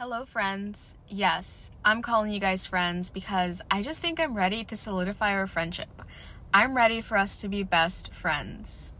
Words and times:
Hello, 0.00 0.24
friends. 0.24 0.96
Yes, 1.08 1.70
I'm 1.84 2.00
calling 2.00 2.32
you 2.32 2.40
guys 2.40 2.64
friends 2.64 3.10
because 3.10 3.60
I 3.70 3.82
just 3.82 4.00
think 4.00 4.18
I'm 4.18 4.34
ready 4.34 4.64
to 4.64 4.74
solidify 4.74 5.34
our 5.34 5.46
friendship. 5.46 5.90
I'm 6.54 6.74
ready 6.74 7.02
for 7.02 7.18
us 7.18 7.42
to 7.42 7.48
be 7.48 7.64
best 7.64 8.10
friends. 8.10 8.94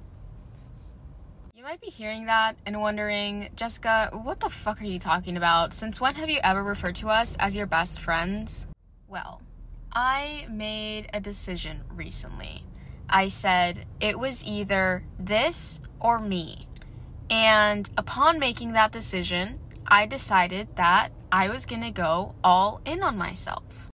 You 1.55 1.65
might 1.65 1.81
be 1.81 1.87
hearing 1.87 2.27
that 2.27 2.57
and 2.67 2.83
wondering, 2.83 3.49
Jessica, 3.57 4.11
what 4.13 4.41
the 4.41 4.51
fuck 4.51 4.83
are 4.83 4.85
you 4.85 4.99
talking 4.99 5.39
about? 5.39 5.73
Since 5.73 6.03
when 6.03 6.17
have 6.17 6.29
you 6.29 6.39
ever 6.45 6.63
referred 6.63 6.97
to 6.97 7.09
us 7.09 7.35
as 7.41 7.57
your 7.57 7.65
best 7.65 7.99
friends? 7.99 8.69
Well, 9.09 9.41
I 9.95 10.49
made 10.51 11.09
a 11.15 11.21
decision 11.21 11.85
recently. 11.95 12.63
I 13.09 13.29
said 13.29 13.87
it 14.01 14.19
was 14.19 14.45
either 14.45 15.05
this 15.19 15.81
or 15.99 16.19
me. 16.19 16.67
And 17.31 17.89
upon 17.97 18.39
making 18.39 18.73
that 18.73 18.93
decision, 18.93 19.61
I 19.91 20.07
decided 20.07 20.77
that 20.77 21.11
I 21.33 21.49
was 21.49 21.67
gonna 21.67 21.91
go 21.91 22.37
all 22.45 22.81
in 22.85 23.03
on 23.03 23.19
myself. 23.19 23.91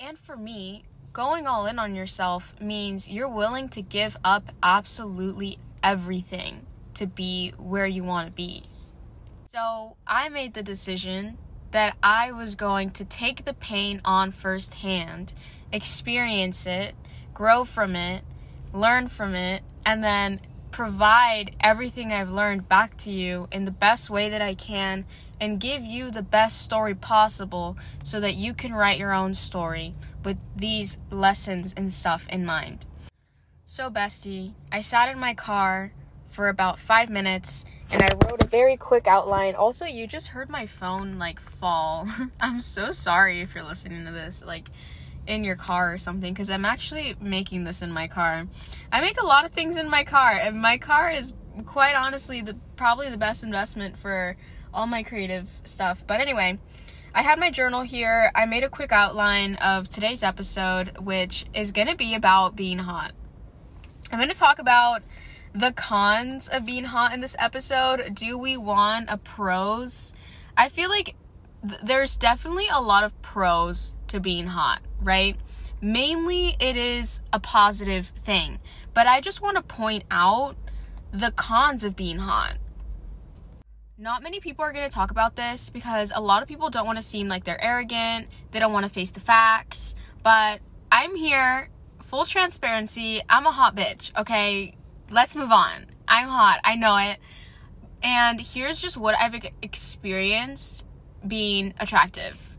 And 0.00 0.18
for 0.18 0.36
me, 0.36 0.84
going 1.12 1.46
all 1.46 1.66
in 1.66 1.78
on 1.78 1.94
yourself 1.94 2.54
means 2.60 3.08
you're 3.08 3.28
willing 3.28 3.68
to 3.70 3.82
give 3.82 4.16
up 4.24 4.50
absolutely 4.62 5.58
everything 5.84 6.66
to 6.94 7.06
be 7.06 7.52
where 7.58 7.86
you 7.86 8.02
wanna 8.02 8.32
be. 8.32 8.64
So 9.46 9.96
I 10.06 10.28
made 10.28 10.54
the 10.54 10.62
decision 10.64 11.38
that 11.70 11.96
I 12.02 12.32
was 12.32 12.56
going 12.56 12.90
to 12.92 13.04
take 13.04 13.44
the 13.44 13.54
pain 13.54 14.00
on 14.04 14.32
firsthand, 14.32 15.32
experience 15.72 16.66
it, 16.66 16.94
grow 17.32 17.64
from 17.64 17.94
it, 17.94 18.24
learn 18.72 19.08
from 19.08 19.34
it, 19.34 19.62
and 19.84 20.02
then 20.02 20.40
provide 20.76 21.56
everything 21.58 22.12
I've 22.12 22.28
learned 22.28 22.68
back 22.68 22.98
to 22.98 23.10
you 23.10 23.48
in 23.50 23.64
the 23.64 23.70
best 23.70 24.10
way 24.10 24.28
that 24.28 24.42
I 24.42 24.52
can 24.52 25.06
and 25.40 25.58
give 25.58 25.82
you 25.82 26.10
the 26.10 26.20
best 26.20 26.60
story 26.60 26.94
possible 26.94 27.78
so 28.04 28.20
that 28.20 28.34
you 28.34 28.52
can 28.52 28.74
write 28.74 28.98
your 28.98 29.14
own 29.14 29.32
story 29.32 29.94
with 30.22 30.36
these 30.54 30.98
lessons 31.10 31.72
and 31.78 31.94
stuff 31.94 32.28
in 32.28 32.44
mind. 32.44 32.84
So, 33.64 33.88
bestie, 33.88 34.52
I 34.70 34.82
sat 34.82 35.08
in 35.08 35.18
my 35.18 35.32
car 35.32 35.92
for 36.28 36.50
about 36.50 36.78
five 36.78 37.08
minutes 37.08 37.64
and 37.90 38.02
I 38.02 38.08
wrote 38.26 38.42
a 38.42 38.46
very 38.46 38.76
quick 38.76 39.06
outline. 39.06 39.54
Also, 39.54 39.86
you 39.86 40.06
just 40.06 40.28
heard 40.28 40.50
my 40.50 40.66
phone 40.66 41.18
like 41.18 41.40
fall. 41.40 42.06
I'm 42.42 42.60
so 42.60 42.90
sorry 42.92 43.40
if 43.40 43.54
you're 43.54 43.64
listening 43.64 44.04
to 44.04 44.12
this. 44.12 44.44
Like, 44.46 44.68
in 45.26 45.44
your 45.44 45.56
car 45.56 45.92
or 45.92 45.98
something 45.98 46.32
because 46.32 46.50
I'm 46.50 46.64
actually 46.64 47.16
making 47.20 47.64
this 47.64 47.82
in 47.82 47.92
my 47.92 48.06
car. 48.06 48.46
I 48.92 49.00
make 49.00 49.20
a 49.20 49.26
lot 49.26 49.44
of 49.44 49.52
things 49.52 49.76
in 49.76 49.88
my 49.88 50.04
car, 50.04 50.32
and 50.32 50.60
my 50.60 50.78
car 50.78 51.10
is 51.10 51.32
quite 51.64 51.94
honestly 51.94 52.42
the 52.42 52.56
probably 52.76 53.08
the 53.08 53.16
best 53.16 53.42
investment 53.42 53.98
for 53.98 54.36
all 54.72 54.86
my 54.86 55.02
creative 55.02 55.48
stuff. 55.64 56.04
But 56.06 56.20
anyway, 56.20 56.58
I 57.14 57.22
had 57.22 57.38
my 57.38 57.50
journal 57.50 57.82
here. 57.82 58.30
I 58.34 58.44
made 58.46 58.62
a 58.62 58.68
quick 58.68 58.92
outline 58.92 59.56
of 59.56 59.88
today's 59.88 60.22
episode, 60.22 60.98
which 60.98 61.46
is 61.54 61.72
going 61.72 61.88
to 61.88 61.96
be 61.96 62.14
about 62.14 62.56
being 62.56 62.78
hot. 62.78 63.12
I'm 64.12 64.18
going 64.18 64.30
to 64.30 64.36
talk 64.36 64.58
about 64.58 65.02
the 65.54 65.72
cons 65.72 66.48
of 66.48 66.66
being 66.66 66.84
hot 66.84 67.14
in 67.14 67.20
this 67.20 67.34
episode. 67.38 68.14
Do 68.14 68.36
we 68.36 68.56
want 68.56 69.08
a 69.08 69.16
pros? 69.16 70.14
I 70.56 70.68
feel 70.68 70.90
like 70.90 71.16
th- 71.66 71.80
there's 71.82 72.16
definitely 72.16 72.66
a 72.70 72.80
lot 72.80 73.02
of 73.02 73.20
pros 73.22 73.94
to 74.08 74.20
being 74.20 74.48
hot, 74.48 74.80
right? 75.00 75.36
Mainly 75.80 76.56
it 76.58 76.76
is 76.76 77.22
a 77.32 77.40
positive 77.40 78.06
thing, 78.06 78.58
but 78.94 79.06
I 79.06 79.20
just 79.20 79.42
want 79.42 79.56
to 79.56 79.62
point 79.62 80.04
out 80.10 80.56
the 81.12 81.30
cons 81.30 81.84
of 81.84 81.96
being 81.96 82.18
hot. 82.18 82.58
Not 83.98 84.22
many 84.22 84.40
people 84.40 84.64
are 84.64 84.72
going 84.72 84.88
to 84.88 84.94
talk 84.94 85.10
about 85.10 85.36
this 85.36 85.70
because 85.70 86.12
a 86.14 86.20
lot 86.20 86.42
of 86.42 86.48
people 86.48 86.68
don't 86.70 86.86
want 86.86 86.98
to 86.98 87.02
seem 87.02 87.28
like 87.28 87.44
they're 87.44 87.62
arrogant, 87.62 88.28
they 88.50 88.58
don't 88.58 88.72
want 88.72 88.84
to 88.84 88.92
face 88.92 89.10
the 89.10 89.20
facts, 89.20 89.94
but 90.22 90.60
I'm 90.92 91.14
here, 91.14 91.68
full 92.02 92.24
transparency, 92.24 93.20
I'm 93.28 93.46
a 93.46 93.52
hot 93.52 93.74
bitch, 93.74 94.16
okay? 94.18 94.74
Let's 95.10 95.36
move 95.36 95.50
on. 95.50 95.86
I'm 96.08 96.28
hot, 96.28 96.60
I 96.64 96.76
know 96.76 96.96
it. 96.96 97.18
And 98.02 98.40
here's 98.40 98.78
just 98.78 98.96
what 98.96 99.14
I've 99.18 99.34
experienced 99.62 100.86
being 101.26 101.74
attractive 101.80 102.55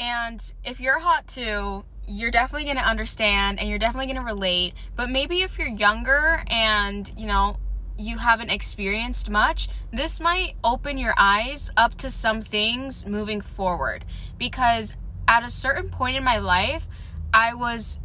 and 0.00 0.54
if 0.64 0.80
you're 0.80 0.98
hot 0.98 1.28
too, 1.28 1.84
you're 2.08 2.30
definitely 2.30 2.64
going 2.64 2.78
to 2.78 2.88
understand 2.88 3.60
and 3.60 3.68
you're 3.68 3.78
definitely 3.78 4.06
going 4.06 4.16
to 4.16 4.22
relate. 4.22 4.72
But 4.96 5.10
maybe 5.10 5.42
if 5.42 5.58
you're 5.58 5.68
younger 5.68 6.42
and, 6.48 7.12
you 7.16 7.26
know, 7.26 7.58
you 7.98 8.16
haven't 8.16 8.50
experienced 8.50 9.28
much, 9.28 9.68
this 9.92 10.18
might 10.18 10.54
open 10.64 10.96
your 10.96 11.12
eyes 11.18 11.70
up 11.76 11.96
to 11.98 12.08
some 12.08 12.40
things 12.40 13.06
moving 13.06 13.42
forward. 13.42 14.06
Because 14.38 14.96
at 15.28 15.44
a 15.44 15.50
certain 15.50 15.90
point 15.90 16.16
in 16.16 16.24
my 16.24 16.38
life, 16.38 16.88
I 17.34 17.52
was 17.52 17.98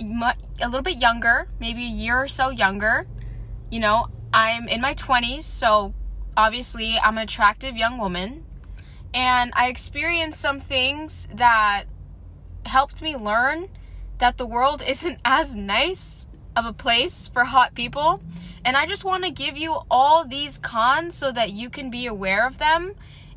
a 0.00 0.34
little 0.64 0.82
bit 0.82 0.96
younger, 0.96 1.48
maybe 1.60 1.84
a 1.84 1.88
year 1.88 2.16
or 2.16 2.26
so 2.26 2.48
younger. 2.48 3.06
You 3.70 3.80
know, 3.80 4.06
I'm 4.32 4.66
in 4.66 4.80
my 4.80 4.94
20s, 4.94 5.42
so 5.42 5.94
obviously 6.38 6.96
I'm 7.04 7.18
an 7.18 7.24
attractive 7.24 7.76
young 7.76 7.98
woman 7.98 8.44
and 9.14 9.52
I 9.54 9.68
experienced 9.68 10.40
some 10.40 10.58
things 10.58 11.28
that 11.32 11.84
helped 12.66 13.00
me 13.00 13.16
learn 13.16 13.68
that 14.18 14.36
the 14.36 14.46
world 14.46 14.82
isn't 14.86 15.20
as 15.24 15.54
nice 15.54 16.28
of 16.56 16.66
a 16.66 16.72
place 16.72 17.28
for 17.28 17.44
hot 17.44 17.74
people. 17.74 18.20
And 18.64 18.76
I 18.76 18.86
just 18.86 19.04
want 19.04 19.24
to 19.24 19.30
give 19.30 19.56
you 19.56 19.80
all 19.90 20.24
these 20.24 20.58
cons 20.58 21.14
so 21.14 21.30
that 21.32 21.52
you 21.52 21.70
can 21.70 21.90
be 21.90 22.06
aware 22.06 22.46
of 22.46 22.58
them 22.58 22.94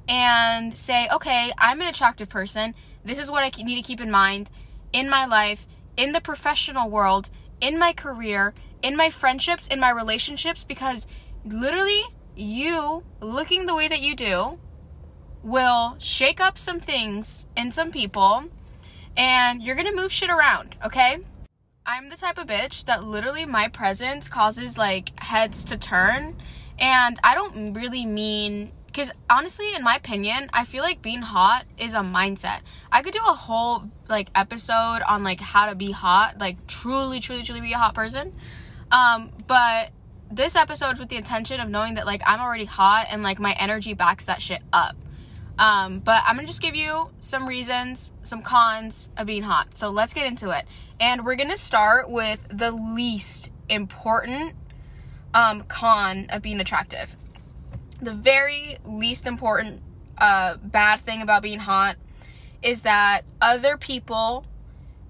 and 0.07 0.77
say, 0.77 1.07
okay, 1.13 1.51
I'm 1.57 1.81
an 1.81 1.87
attractive 1.87 2.29
person. 2.29 2.73
This 3.03 3.19
is 3.19 3.29
what 3.29 3.43
I 3.43 3.63
need 3.63 3.75
to 3.75 3.81
keep 3.81 3.99
in 3.99 4.09
mind 4.09 4.49
in 4.93 5.09
my 5.09 5.25
life, 5.25 5.67
in 5.97 6.13
the 6.13 6.21
professional 6.21 6.89
world, 6.89 7.29
in 7.59 7.77
my 7.77 7.91
career, 7.91 8.53
in 8.81 8.95
my 8.95 9.09
friendships, 9.09 9.67
in 9.67 9.79
my 9.79 9.89
relationships, 9.89 10.63
because 10.63 11.07
literally, 11.43 12.03
you 12.35 13.03
looking 13.19 13.66
the 13.66 13.75
way 13.75 13.87
that 13.87 13.99
you 13.99 14.16
do 14.16 14.59
will 15.47 15.96
shake 15.97 16.41
up 16.41 16.58
some 16.58 16.80
things 16.80 17.47
in 17.56 17.72
some 17.72 17.91
people 17.91 18.44
and 19.16 19.63
you're 19.63 19.75
gonna 19.75 19.96
move 19.96 20.12
shit 20.12 20.30
around, 20.30 20.75
okay? 20.85 21.18
I'm 21.85 22.09
the 22.09 22.18
type 22.18 22.38
of 22.38 22.47
bitch 22.47 22.84
that 22.85 23.06
literally 23.06 23.46
my 23.46 23.69
presence 23.69 24.28
causes 24.28 24.78
like 24.78 25.18
heads 25.24 25.63
to 25.66 25.78
turn. 25.78 26.35
And 26.78 27.18
I 27.24 27.34
don't 27.34 27.74
really 27.74 28.06
mean, 28.06 28.74
because 28.88 29.12
honestly, 29.30 29.74
in 29.74 29.84
my 29.84 29.96
opinion, 29.96 30.50
I 30.52 30.66
feel 30.66 30.84
like 30.84 31.02
being 31.02 31.22
hot 31.22 31.64
is 31.78 31.94
a 31.94 32.00
mindset. 32.00 32.59
I 32.91 33.02
could 33.02 33.14
do 33.14 33.22
a 33.25 33.34
whole 33.34 33.90
like 34.09 34.29
episode 34.35 35.00
on 35.08 35.24
like 35.24 35.40
how 35.40 35.68
to 35.68 35.75
be 35.75 35.91
hot, 35.91 36.38
like 36.40 36.68
truly, 36.68 37.22
truly, 37.22 37.41
truly 37.41 37.62
be 37.62 37.72
a 37.72 37.78
hot 37.78 37.96
person. 37.96 38.34
Um, 38.91 39.31
but 39.47 39.91
this 40.29 40.58
episode 40.58 41.00
with 41.00 41.08
the 41.08 41.16
intention 41.16 41.62
of 41.62 41.69
knowing 41.69 41.94
that 41.94 42.06
like 42.06 42.22
I'm 42.25 42.41
already 42.41 42.66
hot 42.66 43.08
and 43.09 43.24
like 43.24 43.40
my 43.40 43.53
energy 43.53 43.94
backs 43.94 44.25
that 44.25 44.41
shit 44.41 44.62
up. 44.74 44.97
Um, 45.59 46.00
but 46.00 46.22
I'm 46.25 46.35
gonna 46.35 46.47
just 46.47 46.62
give 46.62 46.75
you 46.75 47.09
some 47.19 47.47
reasons, 47.47 48.13
some 48.22 48.41
cons 48.41 49.09
of 49.18 49.28
being 49.28 49.44
hot. 49.44 49.78
So 49.78 49.90
let's 49.90 50.13
get 50.13 50.28
into 50.28 50.51
it. 50.51 50.66
And 51.00 51.25
we're 51.25 51.35
gonna 51.35 51.57
start 51.57 52.09
with 52.09 52.47
the 52.50 52.72
least 52.72 53.51
important 53.69 54.56
um, 55.34 55.62
con 55.62 56.28
of 56.29 56.41
being 56.41 56.59
attractive. 56.59 57.17
The 58.01 58.13
very 58.13 58.78
least 58.85 59.25
important 59.25 59.81
uh, 60.17 60.57
bad 60.57 61.00
thing 61.00 61.22
about 61.22 61.41
being 61.41 61.59
hot 61.59 61.96
is 62.62 62.81
that 62.81 63.22
other 63.41 63.78
people, 63.78 64.46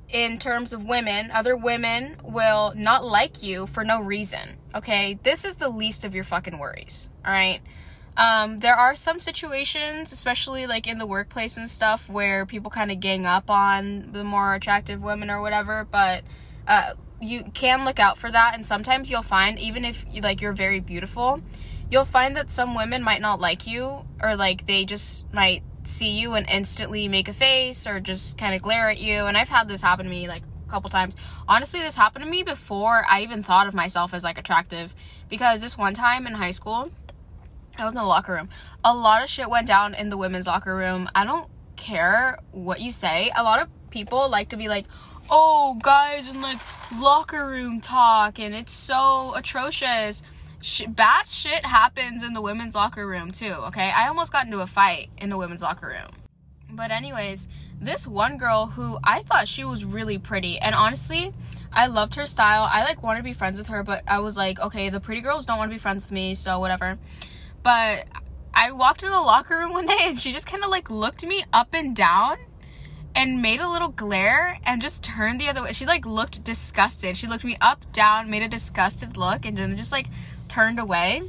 in 0.10 0.38
terms 0.38 0.74
of 0.74 0.86
women, 0.86 1.32
other 1.32 1.56
women 1.56 2.18
will 2.24 2.74
not 2.76 3.06
like 3.06 3.44
you 3.44 3.68
for 3.68 3.84
no 3.84 4.00
reason. 4.02 4.58
Okay, 4.76 5.20
this 5.24 5.44
is 5.44 5.58
the 5.58 5.70
least 5.70 6.06
of 6.06 6.16
your 6.16 6.24
fucking 6.24 6.58
worries. 6.60 7.10
All 7.26 7.32
right. 7.32 7.62
Um, 8.18 8.58
there 8.58 8.76
are 8.76 8.96
some 8.96 9.20
situations, 9.20 10.12
especially 10.12 10.66
like 10.66 10.88
in 10.88 10.98
the 10.98 11.06
workplace 11.06 11.56
and 11.56 11.70
stuff, 11.70 12.10
where 12.10 12.48
people 12.48 12.72
kind 12.72 12.92
of 12.92 13.00
gang 13.00 13.28
up 13.28 13.50
on 13.50 14.12
the 14.12 14.24
more 14.24 14.56
attractive 14.56 15.02
women 15.02 15.30
or 15.30 15.40
whatever, 15.40 15.88
but 15.90 16.24
uh, 16.68 16.94
you 17.22 17.44
can 17.54 17.86
look 17.86 18.00
out 18.00 18.18
for 18.18 18.32
that. 18.32 18.56
And 18.56 18.66
sometimes 18.66 19.12
you'll 19.12 19.22
find, 19.22 19.60
even 19.60 19.86
if 19.86 20.04
like 20.22 20.42
you're 20.42 20.52
very 20.52 20.80
beautiful, 20.80 21.42
you'll 21.92 22.06
find 22.06 22.36
that 22.36 22.50
some 22.50 22.74
women 22.74 23.04
might 23.04 23.22
not 23.22 23.40
like 23.40 23.68
you, 23.68 24.06
or 24.22 24.36
like 24.36 24.66
they 24.66 24.84
just 24.84 25.32
might 25.32 25.62
see 25.84 26.20
you 26.20 26.34
and 26.34 26.50
instantly 26.50 27.08
make 27.08 27.30
a 27.30 27.34
face 27.34 27.88
or 27.88 28.00
just 28.00 28.38
kind 28.38 28.56
of 28.56 28.64
glare 28.64 28.90
at 28.90 29.00
you. 29.00 29.26
And 29.26 29.38
I've 29.38 29.48
had 29.48 29.68
this 29.68 29.82
happen 29.82 30.06
to 30.06 30.12
me 30.12 30.28
like 30.28 30.42
a 30.68 30.70
couple 30.72 30.90
times. 30.90 31.16
Honestly, 31.48 31.82
this 31.82 31.96
happened 31.96 32.26
to 32.26 32.32
me 32.32 32.42
before 32.42 33.06
I 33.08 33.22
even 33.22 33.44
thought 33.44 33.68
of 33.68 33.76
myself 33.76 34.14
as 34.14 34.24
like 34.24 34.40
attractive 34.40 34.96
because 35.30 35.62
this 35.62 35.78
one 35.78 35.94
time 35.94 36.28
in 36.28 36.34
high 36.34 36.52
school, 36.52 36.92
I 37.78 37.86
was 37.86 37.94
in 37.94 37.98
the 37.98 38.04
locker 38.04 38.34
room. 38.34 38.50
A 38.84 38.96
lot 38.96 39.24
of 39.24 39.30
shit 39.30 39.50
went 39.50 39.68
down 39.68 39.94
in 39.94 40.10
the 40.10 40.18
women's 40.18 40.48
locker 40.48 40.76
room. 40.76 41.10
I 41.14 41.24
don't 41.24 41.50
care 41.76 42.40
what 42.52 42.82
you 42.82 42.92
say. 42.92 43.32
A 43.36 43.44
lot 43.44 43.62
of 43.62 43.70
people 43.90 44.30
like 44.30 44.50
to 44.50 44.58
be 44.58 44.68
like, 44.68 44.86
oh, 45.30 45.78
guys, 45.82 46.28
in 46.28 46.42
like 46.42 46.60
locker 46.98 47.46
room 47.46 47.80
talk, 47.80 48.40
and 48.40 48.56
it's 48.56 48.74
so 48.74 49.34
atrocious. 49.36 50.24
sh- 50.62 50.86
bad 50.88 51.28
shit 51.28 51.66
happens 51.66 52.24
in 52.24 52.34
the 52.34 52.42
women's 52.42 52.76
locker 52.76 53.06
room 53.06 53.32
too, 53.32 53.54
okay? 53.68 53.92
I 53.96 54.08
almost 54.08 54.32
got 54.32 54.46
into 54.46 54.60
a 54.60 54.68
fight 54.68 55.10
in 55.18 55.30
the 55.30 55.38
women's 55.38 55.62
locker 55.62 55.88
room. 55.88 56.12
But, 56.70 56.92
anyways, 56.92 57.48
this 57.80 58.08
one 58.08 58.38
girl 58.38 58.68
who 58.68 58.98
I 59.04 59.22
thought 59.22 59.48
she 59.48 59.64
was 59.64 59.86
really 59.86 60.18
pretty, 60.18 60.60
and 60.60 60.76
honestly, 60.76 61.34
I 61.72 61.88
loved 61.88 62.16
her 62.16 62.26
style. 62.26 62.68
I 62.70 62.84
like 62.84 63.04
wanted 63.04 63.20
to 63.20 63.24
be 63.24 63.34
friends 63.34 63.58
with 63.58 63.68
her, 63.68 63.84
but 63.84 64.04
I 64.08 64.20
was 64.20 64.36
like, 64.36 64.60
okay, 64.60 64.90
the 64.90 65.00
pretty 65.00 65.22
girls 65.22 65.46
don't 65.46 65.58
want 65.58 65.70
to 65.70 65.76
be 65.76 65.80
friends 65.80 66.06
with 66.06 66.12
me, 66.12 66.36
so 66.36 66.60
whatever. 66.60 66.98
But 67.64 68.06
I 68.54 68.72
walked 68.72 69.04
in 69.04 69.10
the 69.10 69.20
locker 69.20 69.58
room 69.58 69.74
one 69.74 69.86
day 69.86 70.00
and 70.02 70.20
she 70.20 70.32
just 70.32 70.48
kind 70.48 70.64
of 70.64 70.70
like 70.70 70.90
looked 70.90 71.26
me 71.26 71.44
up 71.54 71.74
and 71.74 71.96
down 71.96 72.38
and 73.14 73.42
made 73.42 73.60
a 73.60 73.70
little 73.70 73.90
glare 73.90 74.60
and 74.64 74.82
just 74.82 75.04
turned 75.04 75.42
the 75.42 75.50
other 75.50 75.64
way. 75.64 75.74
She 75.74 75.86
like 75.86 76.06
looked 76.06 76.44
disgusted. 76.44 77.18
She 77.18 77.28
looked 77.28 77.44
me 77.44 77.58
up, 77.60 77.92
down, 77.92 78.30
made 78.30 78.44
a 78.44 78.48
disgusted 78.48 79.18
look, 79.18 79.46
and 79.46 79.58
then 79.58 79.76
just 79.76 79.92
like 79.92 80.08
turned 80.48 80.80
away. 80.80 81.24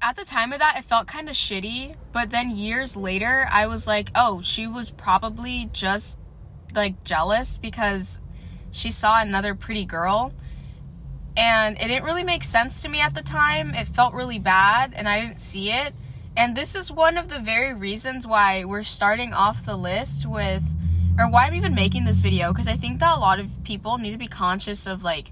At 0.00 0.16
the 0.16 0.24
time 0.24 0.52
of 0.52 0.60
that, 0.60 0.76
it 0.78 0.84
felt 0.84 1.08
kind 1.08 1.28
of 1.28 1.34
shitty, 1.34 1.96
but 2.12 2.30
then 2.30 2.50
years 2.50 2.96
later, 2.96 3.48
I 3.50 3.66
was 3.66 3.86
like, 3.86 4.10
oh, 4.14 4.42
she 4.42 4.66
was 4.66 4.92
probably 4.92 5.70
just 5.72 6.20
like 6.74 7.02
jealous 7.04 7.58
because 7.58 8.20
she 8.70 8.90
saw 8.90 9.20
another 9.20 9.54
pretty 9.54 9.84
girl. 9.84 10.32
And 11.38 11.76
it 11.78 11.86
didn't 11.86 12.02
really 12.02 12.24
make 12.24 12.42
sense 12.42 12.80
to 12.80 12.88
me 12.88 13.00
at 13.00 13.14
the 13.14 13.22
time. 13.22 13.72
It 13.72 13.86
felt 13.86 14.12
really 14.12 14.40
bad, 14.40 14.92
and 14.94 15.08
I 15.08 15.20
didn't 15.20 15.40
see 15.40 15.70
it. 15.70 15.94
And 16.36 16.56
this 16.56 16.74
is 16.74 16.90
one 16.90 17.16
of 17.16 17.28
the 17.28 17.38
very 17.38 17.72
reasons 17.72 18.26
why 18.26 18.64
we're 18.64 18.82
starting 18.82 19.32
off 19.32 19.64
the 19.64 19.76
list 19.76 20.26
with, 20.26 20.64
or 21.16 21.30
why 21.30 21.46
I'm 21.46 21.54
even 21.54 21.76
making 21.76 22.04
this 22.04 22.20
video, 22.20 22.52
because 22.52 22.66
I 22.66 22.76
think 22.76 22.98
that 22.98 23.16
a 23.16 23.20
lot 23.20 23.38
of 23.38 23.62
people 23.62 23.98
need 23.98 24.10
to 24.10 24.18
be 24.18 24.26
conscious 24.26 24.84
of 24.84 25.04
like 25.04 25.30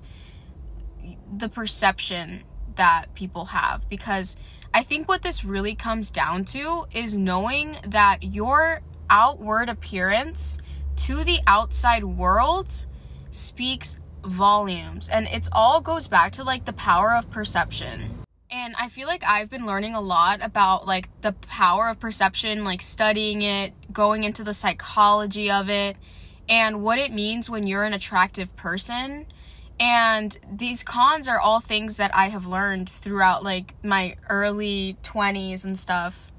the 1.36 1.48
perception 1.48 2.44
that 2.76 3.06
people 3.16 3.46
have. 3.46 3.88
Because 3.88 4.36
I 4.72 4.84
think 4.84 5.08
what 5.08 5.22
this 5.22 5.44
really 5.44 5.74
comes 5.74 6.12
down 6.12 6.44
to 6.46 6.86
is 6.92 7.16
knowing 7.16 7.78
that 7.84 8.22
your 8.22 8.80
outward 9.10 9.68
appearance 9.68 10.58
to 10.96 11.24
the 11.24 11.40
outside 11.48 12.04
world 12.04 12.86
speaks 13.32 13.98
volumes. 14.26 15.08
And 15.08 15.28
it's 15.30 15.48
all 15.52 15.80
goes 15.80 16.08
back 16.08 16.32
to 16.32 16.44
like 16.44 16.64
the 16.64 16.72
power 16.72 17.14
of 17.14 17.30
perception. 17.30 18.24
And 18.50 18.74
I 18.78 18.88
feel 18.88 19.06
like 19.06 19.24
I've 19.24 19.50
been 19.50 19.66
learning 19.66 19.94
a 19.94 20.00
lot 20.00 20.40
about 20.42 20.86
like 20.86 21.08
the 21.20 21.32
power 21.32 21.88
of 21.88 21.98
perception, 21.98 22.64
like 22.64 22.82
studying 22.82 23.42
it, 23.42 23.72
going 23.92 24.24
into 24.24 24.44
the 24.44 24.54
psychology 24.54 25.50
of 25.50 25.68
it, 25.68 25.96
and 26.48 26.82
what 26.82 26.98
it 26.98 27.12
means 27.12 27.50
when 27.50 27.66
you're 27.66 27.84
an 27.84 27.92
attractive 27.92 28.54
person 28.56 29.26
and 29.78 30.38
these 30.50 30.82
cons 30.82 31.28
are 31.28 31.38
all 31.38 31.60
things 31.60 31.96
that 31.98 32.14
I 32.14 32.28
have 32.28 32.46
learned 32.46 32.88
throughout 32.88 33.44
like 33.44 33.74
my 33.82 34.16
early 34.28 34.96
20s 35.02 35.64
and 35.64 35.78
stuff. 35.78 36.32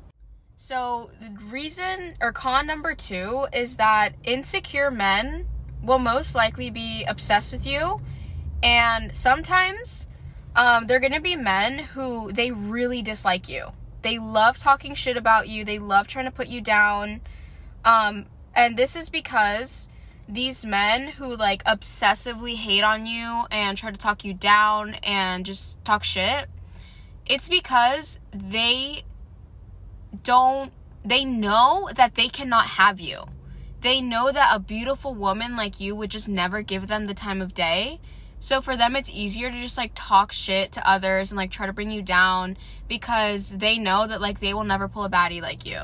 So, 0.55 1.11
the 1.19 1.37
reason 1.45 2.15
or 2.19 2.31
con 2.31 2.65
number 2.65 2.95
2 2.95 3.47
is 3.53 3.75
that 3.75 4.13
insecure 4.23 4.89
men 4.89 5.45
will 5.87 5.97
most 5.97 6.35
likely 6.35 6.69
be 6.69 7.03
obsessed 7.05 7.51
with 7.51 7.65
you 7.65 7.99
and 8.61 9.15
sometimes 9.15 10.07
um, 10.55 10.87
they're 10.87 10.99
gonna 10.99 11.21
be 11.21 11.35
men 11.35 11.79
who 11.79 12.31
they 12.31 12.51
really 12.51 13.01
dislike 13.01 13.47
you. 13.47 13.71
They 14.01 14.17
love 14.17 14.57
talking 14.57 14.95
shit 14.95 15.17
about 15.17 15.47
you. 15.47 15.63
They 15.63 15.79
love 15.79 16.07
trying 16.07 16.25
to 16.25 16.31
put 16.31 16.47
you 16.47 16.61
down. 16.61 17.21
Um, 17.85 18.25
and 18.55 18.75
this 18.75 18.95
is 18.95 19.09
because 19.09 19.89
these 20.27 20.65
men 20.65 21.09
who 21.09 21.35
like 21.35 21.63
obsessively 21.63 22.55
hate 22.55 22.83
on 22.83 23.05
you 23.05 23.45
and 23.51 23.77
try 23.77 23.91
to 23.91 23.97
talk 23.97 24.25
you 24.25 24.33
down 24.33 24.95
and 25.03 25.45
just 25.45 25.83
talk 25.85 26.03
shit, 26.03 26.47
it's 27.25 27.47
because 27.47 28.19
they 28.33 29.03
don't, 30.23 30.71
they 31.05 31.23
know 31.23 31.89
that 31.95 32.15
they 32.15 32.29
cannot 32.29 32.65
have 32.65 32.99
you. 32.99 33.25
They 33.81 34.01
know 34.01 34.31
that 34.31 34.55
a 34.55 34.59
beautiful 34.59 35.13
woman 35.13 35.55
like 35.55 35.79
you 35.79 35.95
would 35.95 36.09
just 36.09 36.27
never 36.27 36.61
give 36.61 36.87
them 36.87 37.05
the 37.05 37.13
time 37.13 37.41
of 37.41 37.53
day. 37.53 37.99
So 38.39 38.61
for 38.61 38.75
them, 38.75 38.95
it's 38.95 39.09
easier 39.09 39.49
to 39.49 39.59
just 39.59 39.77
like 39.77 39.91
talk 39.95 40.31
shit 40.31 40.71
to 40.73 40.89
others 40.89 41.31
and 41.31 41.37
like 41.37 41.51
try 41.51 41.65
to 41.65 41.73
bring 41.73 41.91
you 41.91 42.01
down 42.01 42.57
because 42.87 43.57
they 43.57 43.77
know 43.77 44.07
that 44.07 44.21
like 44.21 44.39
they 44.39 44.53
will 44.53 44.63
never 44.63 44.87
pull 44.87 45.03
a 45.03 45.09
baddie 45.09 45.41
like 45.41 45.65
you. 45.65 45.79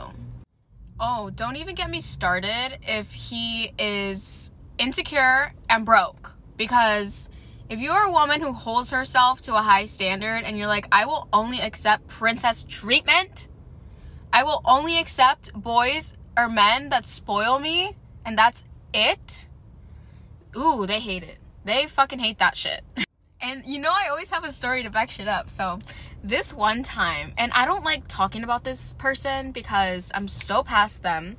Oh, 0.99 1.31
don't 1.31 1.55
even 1.55 1.75
get 1.75 1.89
me 1.89 1.99
started 1.99 2.77
if 2.83 3.11
he 3.11 3.73
is 3.77 4.51
insecure 4.77 5.53
and 5.69 5.85
broke. 5.85 6.37
Because 6.55 7.29
if 7.69 7.79
you 7.79 7.91
are 7.91 8.05
a 8.05 8.11
woman 8.11 8.41
who 8.41 8.53
holds 8.53 8.91
herself 8.91 9.41
to 9.41 9.55
a 9.55 9.61
high 9.61 9.85
standard 9.85 10.43
and 10.43 10.57
you're 10.57 10.67
like, 10.67 10.87
I 10.91 11.05
will 11.05 11.27
only 11.33 11.59
accept 11.59 12.07
princess 12.07 12.63
treatment, 12.63 13.47
I 14.31 14.43
will 14.43 14.61
only 14.65 14.99
accept 14.99 15.53
boys 15.53 16.13
or 16.37 16.49
men 16.49 16.89
that 16.89 17.05
spoil 17.05 17.59
me, 17.59 17.95
and 18.25 18.37
that's 18.37 18.63
it. 18.93 19.47
Ooh, 20.55 20.85
they 20.85 20.99
hate 20.99 21.23
it. 21.23 21.37
They 21.65 21.85
fucking 21.87 22.19
hate 22.19 22.39
that 22.39 22.55
shit. 22.55 22.83
And 23.45 23.65
you 23.65 23.77
know, 23.77 23.91
I 23.91 24.07
always 24.07 24.29
have 24.29 24.45
a 24.45 24.51
story 24.53 24.83
to 24.83 24.89
back 24.89 25.09
shit 25.09 25.27
up. 25.27 25.49
So, 25.49 25.79
this 26.23 26.53
one 26.53 26.81
time, 26.81 27.33
and 27.37 27.51
I 27.51 27.65
don't 27.65 27.83
like 27.83 28.07
talking 28.07 28.41
about 28.41 28.63
this 28.63 28.93
person 28.93 29.51
because 29.51 30.13
I'm 30.15 30.29
so 30.29 30.63
past 30.63 31.03
them, 31.03 31.35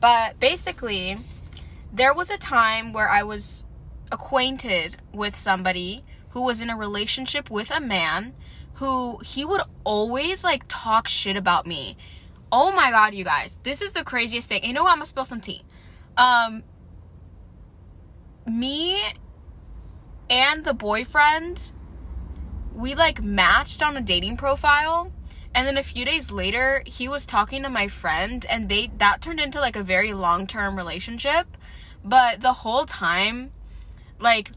but 0.00 0.40
basically, 0.40 1.16
there 1.92 2.12
was 2.12 2.28
a 2.28 2.38
time 2.38 2.92
where 2.92 3.08
I 3.08 3.22
was 3.22 3.64
acquainted 4.10 4.96
with 5.12 5.36
somebody 5.36 6.02
who 6.30 6.42
was 6.42 6.60
in 6.60 6.70
a 6.70 6.76
relationship 6.76 7.48
with 7.48 7.70
a 7.70 7.80
man 7.80 8.34
who 8.74 9.18
he 9.18 9.44
would 9.44 9.62
always 9.84 10.42
like 10.42 10.64
talk 10.66 11.06
shit 11.06 11.36
about 11.36 11.66
me. 11.68 11.96
Oh 12.56 12.70
my 12.70 12.92
god, 12.92 13.14
you 13.14 13.24
guys. 13.24 13.58
This 13.64 13.82
is 13.82 13.94
the 13.94 14.04
craziest 14.04 14.48
thing. 14.48 14.62
You 14.64 14.72
know 14.72 14.84
what? 14.84 14.92
I'm 14.92 14.98
gonna 14.98 15.06
spill 15.06 15.24
some 15.24 15.40
tea. 15.40 15.62
Um 16.16 16.62
me 18.46 19.02
and 20.30 20.64
the 20.64 20.72
boyfriend 20.72 21.72
we 22.72 22.94
like 22.94 23.20
matched 23.22 23.82
on 23.82 23.96
a 23.96 24.00
dating 24.00 24.36
profile 24.36 25.12
and 25.52 25.66
then 25.66 25.76
a 25.76 25.82
few 25.82 26.04
days 26.04 26.30
later 26.30 26.82
he 26.86 27.08
was 27.08 27.26
talking 27.26 27.62
to 27.62 27.68
my 27.70 27.88
friend 27.88 28.46
and 28.48 28.68
they 28.68 28.90
that 28.98 29.20
turned 29.20 29.40
into 29.40 29.58
like 29.58 29.76
a 29.76 29.82
very 29.82 30.12
long-term 30.12 30.76
relationship 30.76 31.56
but 32.04 32.40
the 32.40 32.52
whole 32.52 32.84
time 32.84 33.50
like 34.20 34.50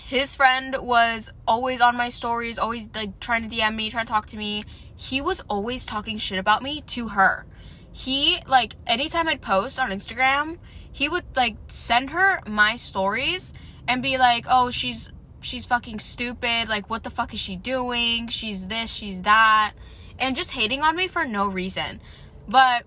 his 0.00 0.34
friend 0.34 0.76
was 0.80 1.30
always 1.46 1.80
on 1.80 1.96
my 1.96 2.08
stories 2.08 2.58
always 2.58 2.88
like 2.94 3.20
trying 3.20 3.48
to 3.48 3.56
dm 3.56 3.76
me 3.76 3.90
trying 3.90 4.06
to 4.06 4.12
talk 4.12 4.26
to 4.26 4.36
me 4.36 4.64
he 5.04 5.20
was 5.20 5.40
always 5.48 5.84
talking 5.84 6.18
shit 6.18 6.38
about 6.38 6.62
me 6.62 6.80
to 6.82 7.08
her 7.08 7.46
he 7.92 8.38
like 8.46 8.74
anytime 8.86 9.28
i'd 9.28 9.40
post 9.40 9.78
on 9.78 9.90
instagram 9.90 10.58
he 10.94 11.08
would 11.08 11.24
like 11.34 11.56
send 11.66 12.10
her 12.10 12.40
my 12.46 12.76
stories 12.76 13.52
and 13.88 14.00
be 14.00 14.16
like, 14.16 14.46
"Oh, 14.48 14.70
she's 14.70 15.12
she's 15.40 15.66
fucking 15.66 15.98
stupid. 15.98 16.68
Like 16.68 16.88
what 16.88 17.02
the 17.02 17.10
fuck 17.10 17.34
is 17.34 17.40
she 17.40 17.56
doing? 17.56 18.28
She's 18.28 18.68
this, 18.68 18.92
she's 18.92 19.20
that." 19.22 19.74
And 20.20 20.36
just 20.36 20.52
hating 20.52 20.82
on 20.82 20.94
me 20.94 21.08
for 21.08 21.24
no 21.24 21.46
reason. 21.48 22.00
But 22.48 22.84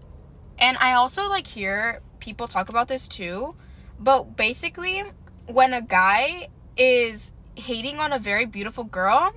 and 0.58 0.78
I 0.78 0.94
also 0.94 1.28
like 1.28 1.48
hear 1.48 2.00
people 2.20 2.48
talk 2.48 2.70
about 2.70 2.88
this 2.88 3.10
too. 3.10 3.56
But 4.00 4.38
basically, 4.38 5.04
when 5.46 5.74
a 5.74 5.82
guy 5.82 6.48
is 6.78 7.34
hating 7.56 7.98
on 7.98 8.14
a 8.14 8.20
very 8.20 8.46
beautiful 8.46 8.86
girl, 8.86 9.36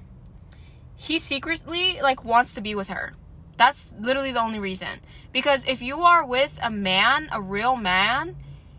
he 1.00 1.19
secretly 1.19 1.99
like 2.02 2.26
wants 2.26 2.54
to 2.54 2.61
be 2.61 2.75
with 2.75 2.88
her. 2.88 3.14
That's 3.57 3.88
literally 3.99 4.33
the 4.33 4.42
only 4.42 4.59
reason. 4.59 5.00
Because 5.33 5.66
if 5.66 5.80
you 5.80 6.00
are 6.00 6.26
with 6.26 6.59
a 6.62 6.71
man, 6.71 7.30
a 7.33 7.40
real 7.40 7.75
man, 7.75 8.37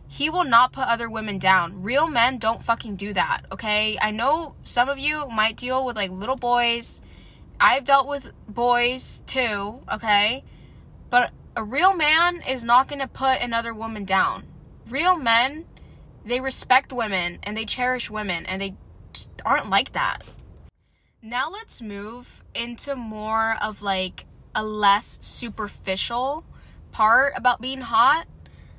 he 0.08 0.30
will 0.30 0.44
not 0.44 0.72
put 0.72 0.88
other 0.88 1.10
women 1.10 1.40
down. 1.40 1.82
Real 1.82 2.08
men 2.08 2.38
don't 2.38 2.64
fucking 2.64 2.96
do 2.96 3.12
that, 3.14 3.42
okay? 3.52 3.98
I 4.00 4.12
know 4.12 4.54
some 4.64 4.88
of 4.88 5.00
you 5.00 5.28
might 5.30 5.58
deal 5.58 5.84
with 5.84 5.96
like 5.96 6.12
little 6.12 6.36
boys. 6.36 7.02
I've 7.60 7.86
dealt 7.86 8.08
with 8.08 8.32
boys 8.48 9.24
too, 9.26 9.80
okay? 9.92 10.44
But 11.10 11.32
a 11.56 11.64
real 11.64 11.96
man 11.96 12.44
is 12.48 12.64
not 12.64 12.88
gonna 12.88 13.08
put 13.08 13.42
another 13.42 13.74
woman 13.74 14.06
down. 14.06 14.44
Real 14.88 15.18
men, 15.18 15.66
they 16.24 16.40
respect 16.40 16.94
women 16.94 17.40
and 17.42 17.58
they 17.58 17.66
cherish 17.66 18.12
women 18.12 18.46
and 18.46 18.62
they 18.62 18.76
aren't 19.44 19.72
like 19.72 19.94
that. 19.94 20.22
Now 21.24 21.52
let's 21.52 21.84
move 21.84 22.44
into 22.56 22.96
more 22.96 23.56
of 23.62 23.84
like 23.84 24.26
a 24.56 24.64
less 24.64 25.20
superficial 25.22 26.44
part 26.92 27.34
about 27.36 27.62
being 27.62 27.82
hot 27.82 28.26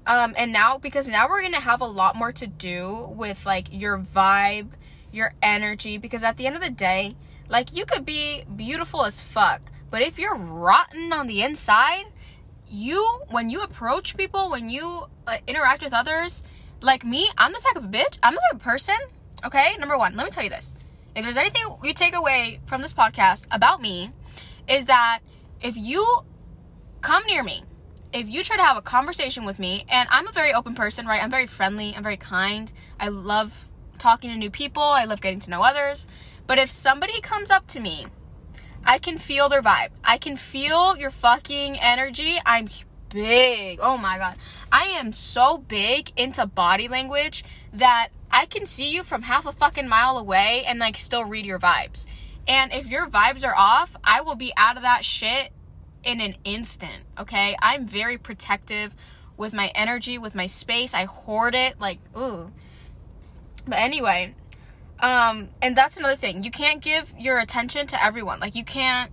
um, 0.07 0.35
and 0.37 0.53
now, 0.53 0.79
because 0.79 1.09
now 1.09 1.29
we're 1.29 1.43
gonna 1.43 1.61
have 1.61 1.81
a 1.81 1.87
lot 1.87 2.17
more 2.17 2.33
to 2.33 2.47
do 2.47 3.13
with 3.15 3.47
like 3.47 3.69
your 3.71 3.97
vibe, 3.97 4.71
your 5.13 5.33
energy, 5.41 5.99
because 5.99 6.25
at 6.25 6.37
the 6.37 6.47
end 6.47 6.57
of 6.57 6.63
the 6.63 6.71
day, 6.71 7.15
like 7.49 7.77
you 7.77 7.87
could 7.87 8.05
be 8.05 8.43
beautiful 8.57 9.05
as 9.05 9.23
fuck, 9.23 9.63
but 9.91 10.03
if 10.03 10.19
you're 10.19 10.37
rotten 10.37 11.13
on 11.13 11.29
the 11.29 11.43
inside, 11.43 12.07
you, 12.69 13.21
when 13.31 13.51
you 13.51 13.63
approach 13.63 14.17
people, 14.17 14.51
when 14.51 14.69
you 14.69 15.05
uh, 15.29 15.37
interact 15.47 15.85
with 15.85 15.95
others, 15.95 16.43
like 16.81 17.05
me, 17.05 17.29
I'm 17.39 17.53
the 17.53 17.61
type 17.61 17.77
of 17.77 17.91
bitch, 17.91 18.19
I'm 18.23 18.35
the 18.35 18.41
type 18.51 18.55
of 18.55 18.61
person, 18.61 18.97
okay? 19.45 19.77
Number 19.79 19.97
one, 19.97 20.17
let 20.17 20.25
me 20.25 20.31
tell 20.31 20.43
you 20.43 20.51
this. 20.51 20.75
If 21.15 21.25
there's 21.25 21.37
anything 21.37 21.63
you 21.83 21.93
take 21.95 22.15
away 22.15 22.61
from 22.67 22.83
this 22.83 22.93
podcast 22.93 23.47
about 23.51 23.81
me, 23.81 24.11
is 24.69 24.87
that 24.87 25.21
if 25.61 25.77
you 25.77 26.23
come 27.01 27.25
near 27.27 27.43
me, 27.43 27.65
if 28.13 28.29
you 28.29 28.43
try 28.43 28.57
to 28.57 28.63
have 28.63 28.77
a 28.77 28.83
conversation 28.83 29.45
with 29.45 29.59
me, 29.59 29.85
and 29.89 30.09
I'm 30.11 30.29
a 30.29 30.33
very 30.33 30.53
open 30.53 30.75
person, 30.75 31.07
right? 31.07 31.23
I'm 31.23 31.31
very 31.31 31.47
friendly, 31.47 31.95
I'm 31.97 32.03
very 32.03 32.17
kind. 32.17 32.73
I 33.01 33.09
love 33.09 33.69
talking 33.99 34.31
to 34.31 34.37
new 34.37 34.51
people, 34.51 34.83
I 34.83 35.05
love 35.05 35.21
getting 35.21 35.41
to 35.41 35.51
know 35.51 35.63
others. 35.63 36.07
But 36.47 36.59
if 36.59 36.71
somebody 36.71 37.21
comes 37.21 37.51
up 37.51 37.67
to 37.69 37.81
me, 37.81 38.07
I 38.85 38.99
can 38.99 39.17
feel 39.17 39.49
their 39.49 39.63
vibe. 39.63 39.91
I 40.03 40.19
can 40.19 40.37
feel 40.37 40.97
your 40.97 41.11
fucking 41.11 41.79
energy. 41.79 42.39
I'm 42.45 42.69
big. 43.13 43.79
Oh 43.83 43.97
my 43.97 44.19
god. 44.19 44.37
I 44.71 44.85
am 44.85 45.13
so 45.13 45.59
big 45.59 46.13
into 46.17 46.47
body 46.47 46.89
language 46.89 47.45
that 47.73 48.09
I 48.31 48.47
can 48.47 48.67
see 48.67 48.93
you 48.93 49.03
from 49.03 49.23
half 49.23 49.47
a 49.47 49.53
fucking 49.53 49.89
mile 49.89 50.17
away 50.17 50.65
and 50.67 50.79
like 50.79 50.97
still 50.97 51.25
read 51.25 51.47
your 51.47 51.59
vibes. 51.59 52.07
And 52.49 52.73
if 52.73 52.87
your 52.87 53.07
vibes 53.07 53.47
are 53.47 53.55
off, 53.57 53.97
I 54.03 54.21
will 54.23 54.35
be 54.35 54.53
out 54.57 54.77
of 54.77 54.83
that 54.83 55.05
shit 55.05 55.53
in 56.03 56.21
an 56.21 56.35
instant, 56.45 57.05
okay? 57.19 57.55
I'm 57.63 57.87
very 57.87 58.19
protective 58.19 58.95
with 59.37 59.53
my 59.53 59.71
energy, 59.75 60.19
with 60.19 60.35
my 60.35 60.47
space. 60.47 60.95
I 60.95 61.05
hoard 61.05 61.55
it 61.55 61.81
like, 61.81 61.99
ooh. 62.17 62.51
But 63.67 63.79
anyway, 63.79 64.35
um 64.99 65.49
and 65.61 65.77
that's 65.77 65.97
another 65.97 66.17
thing. 66.17 66.43
You 66.43 66.51
can't 66.51 66.81
give 66.81 67.13
your 67.19 67.39
attention 67.39 67.87
to 67.89 68.03
everyone. 68.03 68.41
Like 68.41 68.55
you 68.55 68.65
can't 68.65 69.13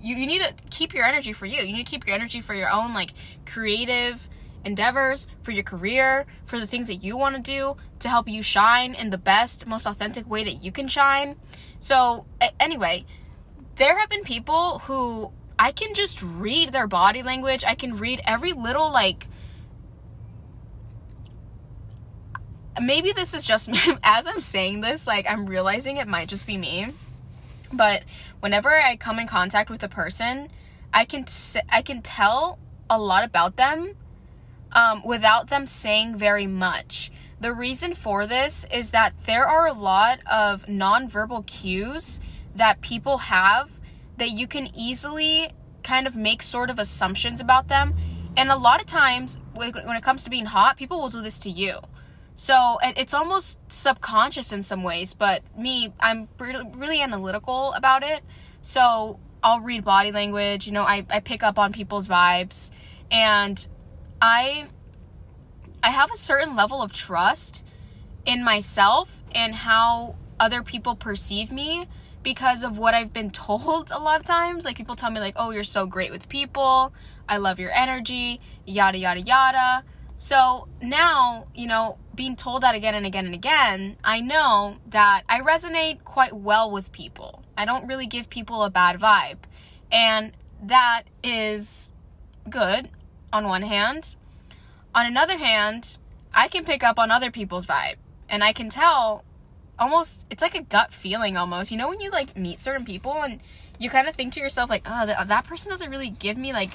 you, 0.00 0.16
you 0.16 0.26
need 0.26 0.42
to 0.42 0.54
keep 0.70 0.94
your 0.94 1.04
energy 1.04 1.32
for 1.32 1.46
you. 1.46 1.62
You 1.62 1.72
need 1.72 1.86
to 1.86 1.90
keep 1.90 2.06
your 2.06 2.14
energy 2.14 2.40
for 2.40 2.54
your 2.54 2.70
own 2.70 2.94
like 2.94 3.12
creative 3.46 4.28
endeavors, 4.64 5.26
for 5.42 5.50
your 5.50 5.62
career, 5.62 6.26
for 6.46 6.58
the 6.58 6.66
things 6.66 6.86
that 6.86 6.96
you 6.96 7.16
want 7.16 7.36
to 7.36 7.40
do 7.40 7.76
to 7.98 8.08
help 8.08 8.28
you 8.28 8.42
shine 8.42 8.94
in 8.94 9.10
the 9.10 9.18
best, 9.18 9.66
most 9.66 9.86
authentic 9.86 10.28
way 10.28 10.44
that 10.44 10.62
you 10.64 10.72
can 10.72 10.88
shine. 10.88 11.36
So, 11.78 12.26
anyway, 12.58 13.04
there 13.76 13.98
have 13.98 14.08
been 14.08 14.22
people 14.22 14.80
who 14.80 15.32
I 15.58 15.72
can 15.72 15.94
just 15.94 16.22
read 16.22 16.72
their 16.72 16.86
body 16.86 17.22
language. 17.22 17.64
I 17.66 17.74
can 17.74 17.96
read 17.96 18.20
every 18.26 18.52
little 18.52 18.90
like 18.90 19.26
maybe 22.80 23.12
this 23.12 23.34
is 23.34 23.44
just 23.44 23.68
me 23.70 23.78
as 24.02 24.26
I'm 24.26 24.40
saying 24.40 24.80
this, 24.80 25.06
like 25.06 25.26
I'm 25.28 25.46
realizing 25.46 25.96
it 25.96 26.08
might 26.08 26.28
just 26.28 26.46
be 26.46 26.56
me. 26.56 26.88
But 27.72 28.04
whenever 28.44 28.68
I 28.68 28.96
come 28.96 29.18
in 29.18 29.26
contact 29.26 29.70
with 29.70 29.82
a 29.82 29.88
person, 29.88 30.50
I 30.92 31.06
can 31.06 31.24
I 31.70 31.80
can 31.80 32.02
tell 32.02 32.58
a 32.90 33.00
lot 33.00 33.24
about 33.24 33.56
them 33.56 33.96
um, 34.72 35.02
without 35.02 35.48
them 35.48 35.64
saying 35.64 36.16
very 36.16 36.46
much. 36.46 37.10
The 37.40 37.54
reason 37.54 37.94
for 37.94 38.26
this 38.26 38.66
is 38.70 38.90
that 38.90 39.18
there 39.24 39.46
are 39.46 39.66
a 39.66 39.72
lot 39.72 40.18
of 40.30 40.66
nonverbal 40.66 41.46
cues 41.46 42.20
that 42.54 42.82
people 42.82 43.16
have 43.16 43.80
that 44.18 44.30
you 44.30 44.46
can 44.46 44.68
easily 44.76 45.48
kind 45.82 46.06
of 46.06 46.14
make 46.14 46.42
sort 46.42 46.68
of 46.68 46.78
assumptions 46.78 47.40
about 47.40 47.68
them. 47.68 47.94
And 48.36 48.50
a 48.50 48.56
lot 48.56 48.78
of 48.78 48.86
times, 48.86 49.40
when 49.54 49.72
it 49.74 50.02
comes 50.02 50.22
to 50.24 50.30
being 50.30 50.46
hot, 50.46 50.76
people 50.76 51.00
will 51.00 51.08
do 51.08 51.22
this 51.22 51.38
to 51.40 51.50
you. 51.50 51.78
So 52.34 52.78
it's 52.82 53.14
almost 53.14 53.58
subconscious 53.72 54.50
in 54.52 54.62
some 54.62 54.82
ways, 54.82 55.14
but 55.14 55.42
me, 55.56 55.92
I'm 56.00 56.28
really 56.38 57.00
analytical 57.00 57.72
about 57.74 58.02
it. 58.02 58.22
So 58.60 59.20
I'll 59.42 59.60
read 59.60 59.84
body 59.84 60.10
language, 60.10 60.66
you 60.66 60.72
know, 60.72 60.82
I, 60.82 61.06
I 61.10 61.20
pick 61.20 61.42
up 61.42 61.58
on 61.58 61.72
people's 61.72 62.08
vibes, 62.08 62.70
and 63.10 63.66
I 64.20 64.66
I 65.82 65.90
have 65.90 66.10
a 66.10 66.16
certain 66.16 66.56
level 66.56 66.82
of 66.82 66.92
trust 66.92 67.62
in 68.24 68.42
myself 68.42 69.22
and 69.34 69.54
how 69.54 70.16
other 70.40 70.62
people 70.62 70.96
perceive 70.96 71.52
me 71.52 71.86
because 72.22 72.64
of 72.64 72.78
what 72.78 72.94
I've 72.94 73.12
been 73.12 73.30
told 73.46 73.90
a 73.90 73.98
lot 73.98 74.18
of 74.18 74.26
times. 74.26 74.64
Like 74.64 74.76
people 74.76 74.96
tell 74.96 75.10
me 75.10 75.20
like, 75.20 75.34
"Oh, 75.36 75.50
you're 75.50 75.62
so 75.62 75.86
great 75.86 76.10
with 76.10 76.28
people. 76.28 76.92
I 77.28 77.36
love 77.36 77.60
your 77.60 77.70
energy." 77.70 78.40
yada 78.66 78.98
yada 78.98 79.20
yada. 79.20 79.84
So 80.16 80.68
now, 80.80 81.46
you 81.54 81.66
know, 81.66 81.98
being 82.14 82.36
told 82.36 82.62
that 82.62 82.74
again 82.74 82.94
and 82.94 83.06
again 83.06 83.26
and 83.26 83.34
again, 83.34 83.96
I 84.04 84.20
know 84.20 84.76
that 84.86 85.22
I 85.28 85.40
resonate 85.40 86.04
quite 86.04 86.34
well 86.34 86.70
with 86.70 86.92
people. 86.92 87.42
I 87.56 87.64
don't 87.64 87.86
really 87.86 88.06
give 88.06 88.30
people 88.30 88.62
a 88.62 88.70
bad 88.70 88.98
vibe. 88.98 89.38
And 89.90 90.32
that 90.62 91.04
is 91.22 91.92
good 92.48 92.88
on 93.32 93.46
one 93.46 93.62
hand. 93.62 94.16
On 94.94 95.06
another 95.06 95.36
hand, 95.36 95.98
I 96.32 96.48
can 96.48 96.64
pick 96.64 96.82
up 96.82 96.98
on 96.98 97.10
other 97.10 97.30
people's 97.30 97.66
vibe 97.66 97.96
and 98.28 98.42
I 98.42 98.52
can 98.52 98.68
tell 98.68 99.24
almost 99.78 100.26
it's 100.30 100.42
like 100.42 100.54
a 100.54 100.62
gut 100.62 100.92
feeling 100.92 101.36
almost. 101.36 101.70
You 101.70 101.78
know 101.78 101.88
when 101.88 102.00
you 102.00 102.10
like 102.10 102.36
meet 102.36 102.60
certain 102.60 102.84
people 102.84 103.22
and 103.22 103.40
you 103.78 103.90
kind 103.90 104.08
of 104.08 104.14
think 104.14 104.32
to 104.34 104.40
yourself 104.40 104.70
like, 104.70 104.82
"Oh, 104.86 105.06
that, 105.06 105.44
person 105.44 105.70
doesn't 105.70 105.90
really 105.90 106.10
give 106.10 106.36
me 106.36 106.52
like 106.52 106.70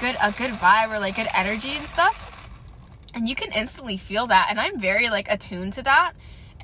good 0.00 0.16
a 0.22 0.32
good 0.32 0.50
vibe 0.52 0.90
or 0.90 0.98
like 0.98 1.16
good 1.16 1.28
energy 1.34 1.76
and 1.76 1.86
stuff." 1.86 2.31
And 3.14 3.28
you 3.28 3.34
can 3.34 3.52
instantly 3.52 3.96
feel 3.96 4.26
that 4.26 4.46
and 4.50 4.60
i'm 4.60 4.78
very 4.78 5.08
like 5.08 5.30
attuned 5.30 5.72
to 5.74 5.82
that. 5.82 6.12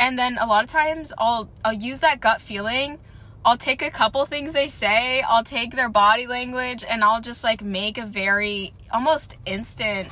And 0.01 0.17
then 0.17 0.39
a 0.41 0.47
lot 0.47 0.65
of 0.65 0.71
times 0.71 1.13
i'll 1.19 1.49
i'll 1.65 1.73
use 1.73 2.01
that 2.01 2.21
gut 2.21 2.41
feeling. 2.41 2.99
I'll 3.45 3.57
take 3.57 3.83
a 3.83 3.91
couple 3.91 4.25
things 4.27 4.53
they 4.53 4.69
say 4.69 5.23
i'll 5.23 5.45
take 5.45 5.75
their 5.75 5.89
body 5.89 6.27
language 6.27 6.85
and 6.89 7.03
i'll 7.05 7.21
just 7.21 7.45
like 7.45 7.63
make 7.63 7.99
a 7.99 8.07
very 8.07 8.73
almost 8.93 9.37
instant 9.47 10.09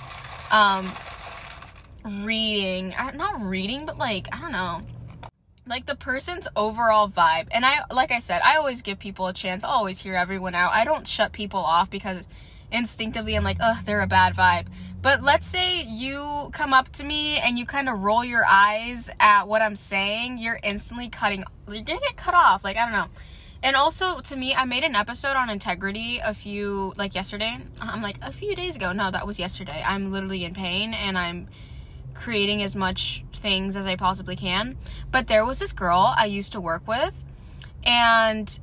um 0.53 0.91
reading. 2.25 2.95
Not 3.15 3.41
reading 3.41 3.87
but 3.87 3.99
like 3.99 4.27
i 4.35 4.41
don't 4.41 4.53
know. 4.53 4.83
Like 5.69 5.87
the 5.87 5.97
person's 5.97 6.47
overall 6.55 7.09
vibe. 7.09 7.49
And 7.51 7.65
i 7.65 7.79
like 7.93 8.13
i 8.13 8.19
said 8.19 8.41
i 8.45 8.57
always 8.57 8.83
give 8.83 8.99
people 8.99 9.27
a 9.27 9.33
chance. 9.33 9.65
I 9.65 9.69
always 9.69 10.01
hear 10.01 10.15
everyone 10.15 10.55
out. 10.55 10.73
I 10.73 10.85
don't 10.85 11.07
shut 11.07 11.33
people 11.33 11.61
off 11.61 11.91
because 11.91 12.29
instinctively 12.73 13.35
i'm 13.37 13.45
like 13.45 13.59
ugh 13.61 13.77
they're 13.85 14.01
a 14.01 14.07
bad 14.07 14.35
vibe 14.35 14.67
but 15.07 15.23
let's 15.23 15.47
say 15.47 15.85
you 15.85 16.49
come 16.51 16.73
up 16.73 16.89
to 16.89 17.05
me 17.05 17.39
and 17.39 17.57
you 17.57 17.65
kind 17.65 17.89
of 17.89 18.01
roll 18.01 18.25
your 18.25 18.45
eyes 18.45 19.09
at 19.21 19.47
what 19.47 19.63
I'm 19.63 19.77
saying, 19.77 20.39
you're 20.39 20.59
instantly 20.65 21.09
cutting, 21.09 21.45
you're 21.71 21.85
gonna 21.85 22.01
get 22.01 22.17
cut 22.17 22.35
off. 22.35 22.65
Like, 22.65 22.77
I 22.77 22.83
don't 22.83 22.93
know. 22.93 23.07
And 23.63 23.77
also, 23.77 24.19
to 24.19 24.37
me, 24.37 24.53
I 24.53 24.65
made 24.65 24.83
an 24.83 24.97
episode 24.97 25.37
on 25.37 25.49
integrity 25.49 26.19
a 26.19 26.35
few, 26.35 26.93
like 26.97 27.15
yesterday. 27.15 27.57
I'm 27.81 28.03
like, 28.03 28.19
a 28.21 28.33
few 28.33 28.57
days 28.57 28.75
ago. 28.75 28.93
No, 28.93 29.13
that 29.13 29.25
was 29.25 29.39
yesterday. 29.39 29.81
I'm 29.87 30.11
literally 30.11 30.45
in 30.45 30.55
pain 30.55 30.93
and 30.93 31.17
I'm 31.17 31.47
creating 32.13 32.61
as 32.65 32.75
much 32.75 33.25
things 33.33 33.77
as 33.77 33.87
I 33.87 33.95
possibly 33.95 34.35
can. 34.35 34.77
But 35.13 35.29
there 35.29 35.47
was 35.47 35.61
this 35.61 35.73
girl 35.73 36.15
I 36.19 36.27
used 36.27 36.51
to 36.55 36.61
work 36.61 36.83
with. 36.89 37.25
And 37.85 38.59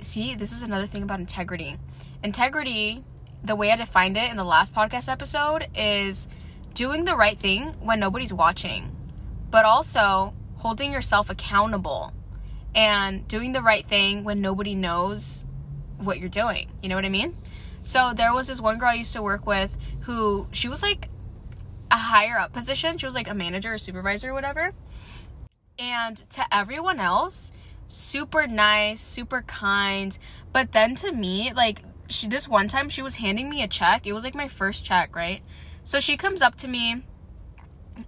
see, 0.00 0.36
this 0.36 0.52
is 0.52 0.62
another 0.62 0.86
thing 0.86 1.02
about 1.02 1.18
integrity. 1.18 1.76
Integrity 2.22 3.02
the 3.42 3.56
way 3.56 3.70
I 3.70 3.76
defined 3.76 4.16
it 4.16 4.30
in 4.30 4.36
the 4.36 4.44
last 4.44 4.74
podcast 4.74 5.10
episode 5.10 5.68
is 5.74 6.28
doing 6.74 7.04
the 7.04 7.16
right 7.16 7.38
thing 7.38 7.74
when 7.80 8.00
nobody's 8.00 8.32
watching, 8.32 8.94
but 9.50 9.64
also 9.64 10.34
holding 10.56 10.92
yourself 10.92 11.30
accountable 11.30 12.12
and 12.74 13.26
doing 13.28 13.52
the 13.52 13.62
right 13.62 13.86
thing 13.86 14.24
when 14.24 14.40
nobody 14.40 14.74
knows 14.74 15.46
what 15.98 16.18
you're 16.18 16.28
doing. 16.28 16.68
You 16.82 16.88
know 16.88 16.96
what 16.96 17.04
I 17.04 17.08
mean? 17.08 17.34
So 17.82 18.12
there 18.14 18.32
was 18.32 18.48
this 18.48 18.60
one 18.60 18.78
girl 18.78 18.88
I 18.88 18.94
used 18.94 19.12
to 19.14 19.22
work 19.22 19.46
with 19.46 19.76
who 20.02 20.48
she 20.52 20.68
was 20.68 20.82
like 20.82 21.08
a 21.90 21.96
higher 21.96 22.38
up 22.38 22.52
position. 22.52 22.98
She 22.98 23.06
was 23.06 23.14
like 23.14 23.28
a 23.28 23.34
manager 23.34 23.74
or 23.74 23.78
supervisor 23.78 24.30
or 24.30 24.34
whatever. 24.34 24.72
And 25.78 26.16
to 26.30 26.42
everyone 26.52 27.00
else, 27.00 27.52
super 27.86 28.46
nice, 28.46 29.00
super 29.00 29.42
kind. 29.42 30.18
But 30.52 30.72
then 30.72 30.94
to 30.96 31.12
me, 31.12 31.52
like 31.54 31.82
she 32.08 32.26
this 32.26 32.48
one 32.48 32.68
time 32.68 32.88
she 32.88 33.02
was 33.02 33.16
handing 33.16 33.48
me 33.48 33.62
a 33.62 33.68
check. 33.68 34.06
It 34.06 34.12
was 34.12 34.24
like 34.24 34.34
my 34.34 34.48
first 34.48 34.84
check, 34.84 35.14
right? 35.14 35.42
So 35.84 36.00
she 36.00 36.16
comes 36.16 36.42
up 36.42 36.54
to 36.56 36.68
me 36.68 37.04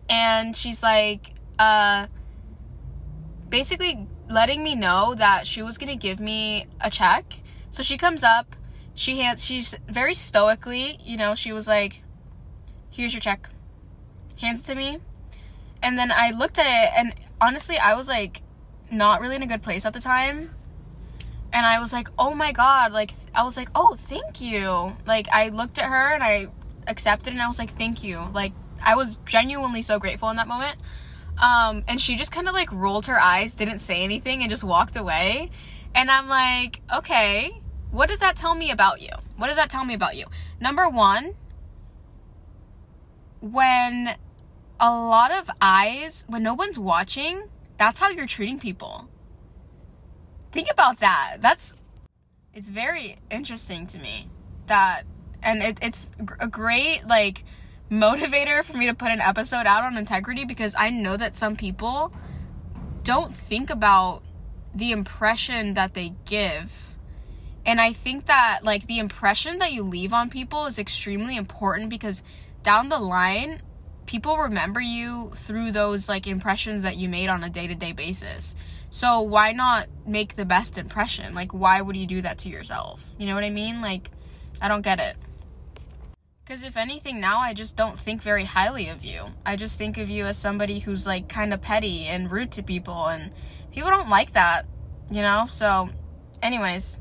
and 0.08 0.56
she's 0.56 0.82
like 0.82 1.34
uh 1.58 2.06
basically 3.48 4.06
letting 4.28 4.62
me 4.62 4.74
know 4.74 5.14
that 5.16 5.46
she 5.46 5.62
was 5.62 5.76
going 5.76 5.88
to 5.88 5.96
give 5.96 6.20
me 6.20 6.66
a 6.80 6.88
check. 6.88 7.40
So 7.70 7.82
she 7.82 7.96
comes 7.96 8.22
up, 8.22 8.54
she 8.94 9.18
hands 9.18 9.44
she's 9.44 9.74
very 9.88 10.14
stoically, 10.14 10.98
you 11.02 11.16
know, 11.16 11.34
she 11.34 11.52
was 11.52 11.68
like 11.68 12.02
here's 12.90 13.12
your 13.12 13.20
check. 13.20 13.48
Hands 14.40 14.62
to 14.62 14.74
me. 14.74 14.98
And 15.82 15.98
then 15.98 16.12
I 16.12 16.30
looked 16.30 16.58
at 16.58 16.66
it 16.66 16.92
and 16.96 17.14
honestly, 17.40 17.78
I 17.78 17.94
was 17.94 18.08
like 18.08 18.42
not 18.90 19.20
really 19.20 19.36
in 19.36 19.42
a 19.42 19.46
good 19.46 19.62
place 19.62 19.84
at 19.84 19.92
the 19.92 20.00
time 20.00 20.50
and 21.52 21.66
I 21.66 21.80
was 21.80 21.92
like, 21.92 22.08
"Oh 22.18 22.34
my 22.34 22.52
god!" 22.52 22.92
Like 22.92 23.12
I 23.34 23.42
was 23.42 23.56
like, 23.56 23.68
"Oh, 23.74 23.96
thank 23.98 24.40
you." 24.40 24.92
Like 25.06 25.28
I 25.32 25.48
looked 25.48 25.78
at 25.78 25.86
her 25.86 26.14
and 26.14 26.22
I 26.22 26.46
accepted, 26.86 27.32
and 27.32 27.42
I 27.42 27.46
was 27.46 27.58
like, 27.58 27.70
"Thank 27.76 28.04
you." 28.04 28.20
Like 28.32 28.52
I 28.82 28.94
was 28.94 29.18
genuinely 29.26 29.82
so 29.82 29.98
grateful 29.98 30.30
in 30.30 30.36
that 30.36 30.48
moment. 30.48 30.76
Um, 31.40 31.84
and 31.88 32.00
she 32.00 32.16
just 32.16 32.32
kind 32.32 32.48
of 32.48 32.54
like 32.54 32.70
rolled 32.70 33.06
her 33.06 33.20
eyes, 33.20 33.54
didn't 33.54 33.78
say 33.78 34.02
anything, 34.02 34.42
and 34.42 34.50
just 34.50 34.64
walked 34.64 34.96
away. 34.96 35.50
And 35.94 36.10
I'm 36.10 36.28
like, 36.28 36.80
okay, 36.94 37.60
what 37.90 38.08
does 38.08 38.18
that 38.20 38.36
tell 38.36 38.54
me 38.54 38.70
about 38.70 39.00
you? 39.00 39.10
What 39.36 39.48
does 39.48 39.56
that 39.56 39.70
tell 39.70 39.84
me 39.84 39.94
about 39.94 40.16
you? 40.16 40.26
Number 40.60 40.88
one, 40.88 41.34
when 43.40 44.16
a 44.78 44.90
lot 44.90 45.32
of 45.32 45.50
eyes, 45.60 46.24
when 46.28 46.42
no 46.42 46.54
one's 46.54 46.78
watching, 46.78 47.48
that's 47.78 48.00
how 48.00 48.10
you're 48.10 48.26
treating 48.26 48.58
people 48.58 49.09
think 50.50 50.68
about 50.70 51.00
that. 51.00 51.38
That's 51.40 51.74
it's 52.54 52.68
very 52.68 53.18
interesting 53.30 53.86
to 53.88 53.98
me 53.98 54.28
that 54.66 55.04
and 55.42 55.62
it, 55.62 55.78
it's 55.82 56.10
a 56.38 56.48
great 56.48 57.06
like 57.06 57.44
motivator 57.90 58.62
for 58.62 58.76
me 58.76 58.86
to 58.86 58.94
put 58.94 59.10
an 59.10 59.20
episode 59.20 59.66
out 59.66 59.84
on 59.84 59.96
integrity 59.96 60.44
because 60.44 60.74
I 60.78 60.90
know 60.90 61.16
that 61.16 61.36
some 61.36 61.56
people 61.56 62.12
don't 63.02 63.34
think 63.34 63.70
about 63.70 64.22
the 64.74 64.92
impression 64.92 65.74
that 65.74 65.94
they 65.94 66.14
give. 66.24 66.96
And 67.66 67.80
I 67.80 67.92
think 67.92 68.26
that 68.26 68.60
like 68.62 68.86
the 68.86 68.98
impression 68.98 69.58
that 69.58 69.72
you 69.72 69.82
leave 69.82 70.12
on 70.12 70.30
people 70.30 70.66
is 70.66 70.78
extremely 70.78 71.36
important 71.36 71.90
because 71.90 72.22
down 72.62 72.88
the 72.88 72.98
line 72.98 73.62
people 74.10 74.38
remember 74.38 74.80
you 74.80 75.30
through 75.36 75.70
those 75.70 76.08
like 76.08 76.26
impressions 76.26 76.82
that 76.82 76.96
you 76.96 77.08
made 77.08 77.28
on 77.28 77.44
a 77.44 77.48
day-to-day 77.48 77.92
basis. 77.92 78.56
So 78.90 79.20
why 79.20 79.52
not 79.52 79.86
make 80.04 80.34
the 80.34 80.44
best 80.44 80.76
impression? 80.76 81.32
Like 81.32 81.52
why 81.52 81.80
would 81.80 81.96
you 81.96 82.08
do 82.08 82.20
that 82.22 82.36
to 82.38 82.48
yourself? 82.48 83.08
You 83.18 83.26
know 83.28 83.36
what 83.36 83.44
I 83.44 83.50
mean? 83.50 83.80
Like 83.80 84.10
I 84.60 84.66
don't 84.66 84.82
get 84.82 84.98
it. 84.98 85.14
Because 86.42 86.64
if 86.64 86.76
anything, 86.76 87.20
now 87.20 87.38
I 87.38 87.54
just 87.54 87.76
don't 87.76 87.96
think 87.96 88.20
very 88.20 88.42
highly 88.42 88.88
of 88.88 89.04
you. 89.04 89.26
I 89.46 89.54
just 89.54 89.78
think 89.78 89.96
of 89.96 90.10
you 90.10 90.24
as 90.24 90.36
somebody 90.36 90.80
who's 90.80 91.06
like 91.06 91.28
kind 91.28 91.54
of 91.54 91.62
petty 91.62 92.06
and 92.06 92.32
rude 92.32 92.50
to 92.52 92.64
people, 92.64 93.06
and 93.06 93.30
people 93.70 93.90
don't 93.90 94.08
like 94.08 94.32
that, 94.32 94.66
you 95.08 95.22
know? 95.22 95.46
So, 95.48 95.90
anyways, 96.42 96.98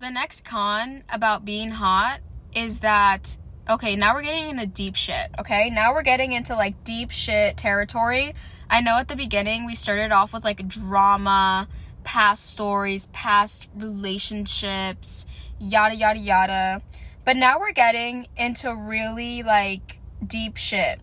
the 0.00 0.08
next 0.08 0.46
con 0.46 1.04
about 1.12 1.44
being 1.44 1.72
hot 1.72 2.20
is 2.54 2.80
that, 2.80 3.36
okay, 3.68 3.96
now 3.96 4.14
we're 4.14 4.22
getting 4.22 4.50
into 4.50 4.66
deep 4.66 4.96
shit, 4.96 5.30
okay? 5.38 5.70
Now 5.70 5.92
we're 5.92 6.02
getting 6.02 6.32
into 6.32 6.54
like 6.54 6.84
deep 6.84 7.10
shit 7.10 7.56
territory. 7.56 8.34
I 8.70 8.80
know 8.80 8.96
at 8.96 9.08
the 9.08 9.16
beginning 9.16 9.66
we 9.66 9.74
started 9.74 10.12
off 10.12 10.32
with 10.32 10.44
like 10.44 10.66
drama, 10.68 11.68
past 12.04 12.50
stories, 12.50 13.06
past 13.08 13.68
relationships, 13.74 15.26
yada, 15.58 15.94
yada, 15.94 16.18
yada 16.18 16.82
but 17.28 17.36
now 17.36 17.60
we're 17.60 17.72
getting 17.72 18.26
into 18.38 18.74
really 18.74 19.42
like 19.42 20.00
deep 20.26 20.56
shit. 20.56 20.98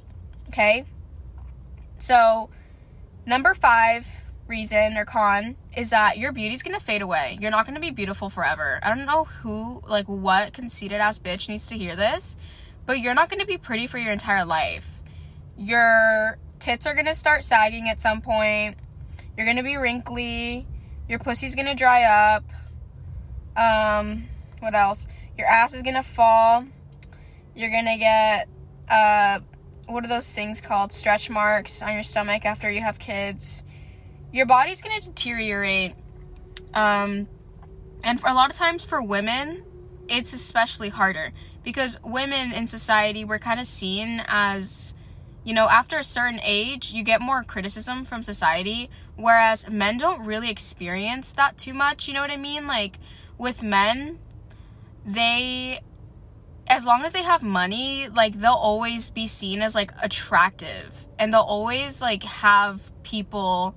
Okay? 0.48 0.86
So, 2.00 2.50
number 3.28 3.54
five 3.54 4.25
reason 4.48 4.98
or 4.98 5.06
con 5.06 5.56
is 5.76 5.90
that 5.90 6.18
your 6.18 6.32
beauty's 6.32 6.64
gonna 6.64 6.80
fade 6.80 7.02
away. 7.02 7.38
You're 7.42 7.52
not 7.52 7.66
gonna 7.66 7.80
be 7.80 7.92
beautiful 7.92 8.30
forever. 8.30 8.80
I 8.84 8.90
don't 8.94 9.06
know 9.06 9.26
who, 9.26 9.82
like, 9.88 10.06
what 10.06 10.54
conceited 10.54 11.02
ass 11.02 11.20
bitch 11.20 11.50
needs 11.50 11.68
to 11.68 11.78
hear 11.78 11.96
this, 11.96 12.38
but 12.86 13.00
you're 13.00 13.14
not 13.14 13.30
gonna 13.30 13.46
be 13.46 13.58
pretty 13.58 13.88
for 13.88 13.98
your 13.98 14.12
entire 14.12 14.46
life. 14.46 15.02
Your 15.58 16.38
tits 16.60 16.86
are 16.86 16.96
gonna 16.96 17.16
start 17.16 17.44
sagging 17.44 17.90
at 17.90 18.02
some 18.02 18.22
point. 18.22 18.78
You're 19.38 19.46
gonna 19.46 19.64
be 19.64 19.76
wrinkly. 19.76 20.66
Your 21.10 21.20
pussy's 21.20 21.56
gonna 21.56 21.76
dry 21.76 22.04
up. 22.04 22.44
Um, 23.58 24.26
what 24.60 24.76
else? 24.76 25.08
your 25.38 25.48
ass 25.48 25.74
is 25.74 25.84
gonna 25.84 26.04
fall. 26.04 26.66
You're 27.56 27.70
gonna 27.70 27.98
get 27.98 28.48
uh, 28.90 29.40
what 29.88 30.04
are 30.04 30.08
those 30.08 30.32
things 30.32 30.62
called? 30.62 30.92
Stretch 30.92 31.30
marks 31.30 31.82
on 31.82 31.94
your 31.94 32.04
stomach 32.04 32.46
after 32.46 32.72
you 32.72 32.82
have 32.82 33.00
kids. 33.00 33.64
Your 34.36 34.46
body's 34.46 34.82
gonna 34.82 35.00
deteriorate. 35.00 35.94
Um, 36.74 37.30
and 38.04 38.20
for 38.20 38.30
a 38.30 38.34
lot 38.34 38.50
of 38.50 38.58
times 38.58 38.84
for 38.84 39.02
women, 39.02 39.64
it's 40.10 40.34
especially 40.34 40.90
harder 40.90 41.32
because 41.64 41.98
women 42.04 42.52
in 42.52 42.68
society 42.68 43.24
we're 43.24 43.40
kind 43.40 43.62
of 43.62 43.66
seen 43.66 44.22
as 44.28 44.94
you 45.46 45.54
know 45.54 45.70
after 45.70 45.98
a 45.98 46.04
certain 46.04 46.40
age 46.44 46.92
you 46.92 47.04
get 47.04 47.22
more 47.22 47.44
criticism 47.44 48.06
from 48.06 48.22
society 48.22 48.88
whereas 49.16 49.68
men 49.68 49.98
don't 49.98 50.24
really 50.24 50.52
experience 50.52 51.32
that 51.32 51.58
too 51.58 51.74
much 51.74 52.08
you 52.08 52.14
know 52.14 52.22
what 52.22 52.30
i 52.30 52.38
mean 52.38 52.68
like 52.68 53.00
with 53.40 53.64
men 53.64 54.20
they 55.04 55.80
as 56.68 56.86
long 56.86 57.04
as 57.04 57.14
they 57.14 57.22
have 57.22 57.44
money, 57.44 58.08
like 58.10 58.34
they'll 58.34 58.54
always 58.54 59.12
be 59.12 59.28
seen 59.28 59.62
as 59.62 59.76
like 59.76 59.92
attractive 60.02 61.08
and 61.20 61.34
they'll 61.34 61.42
always 61.42 62.02
like 62.02 62.24
have 62.24 62.92
people 63.04 63.76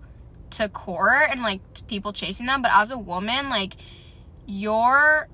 to 0.53 0.69
court 0.69 1.25
and 1.31 1.43
like 1.43 1.61
people 1.89 2.13
chasing 2.13 2.47
them. 2.47 2.63
But 2.63 2.73
as 2.75 2.91
a 2.91 2.99
woman, 2.99 3.49
like 3.49 3.75
your 4.47 5.29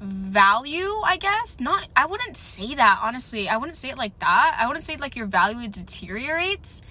value, 0.00 0.92
I 1.04 1.16
guess, 1.18 1.58
not, 1.60 1.88
I 1.96 2.06
wouldn't 2.06 2.36
say 2.36 2.74
that 2.74 3.00
honestly. 3.02 3.48
I 3.48 3.56
wouldn't 3.56 3.76
say 3.76 3.90
it 3.90 3.98
like 3.98 4.18
that. 4.20 4.56
I 4.58 4.66
wouldn't 4.66 4.84
say 4.84 4.96
like 4.96 5.16
your 5.16 5.26
value 5.26 5.68
deteriorates 5.68 6.82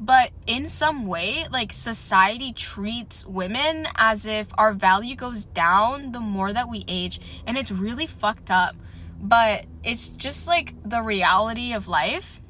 but 0.00 0.30
in 0.46 0.68
some 0.68 1.06
way 1.06 1.46
like 1.52 1.72
society 1.72 2.52
treats 2.54 3.26
women 3.26 3.86
as 3.96 4.24
if 4.24 4.48
our 4.56 4.72
value 4.72 5.14
goes 5.14 5.44
down 5.44 6.12
the 6.12 6.20
more 6.20 6.52
that 6.52 6.70
we 6.70 6.84
age 6.88 7.20
and 7.46 7.58
it's 7.58 7.70
really 7.70 8.06
fucked 8.06 8.50
up 8.50 8.74
but 9.20 9.66
it's 9.84 10.08
just 10.08 10.48
like 10.48 10.74
the 10.88 11.02
reality 11.02 11.74
of 11.74 11.86
life 11.86 12.40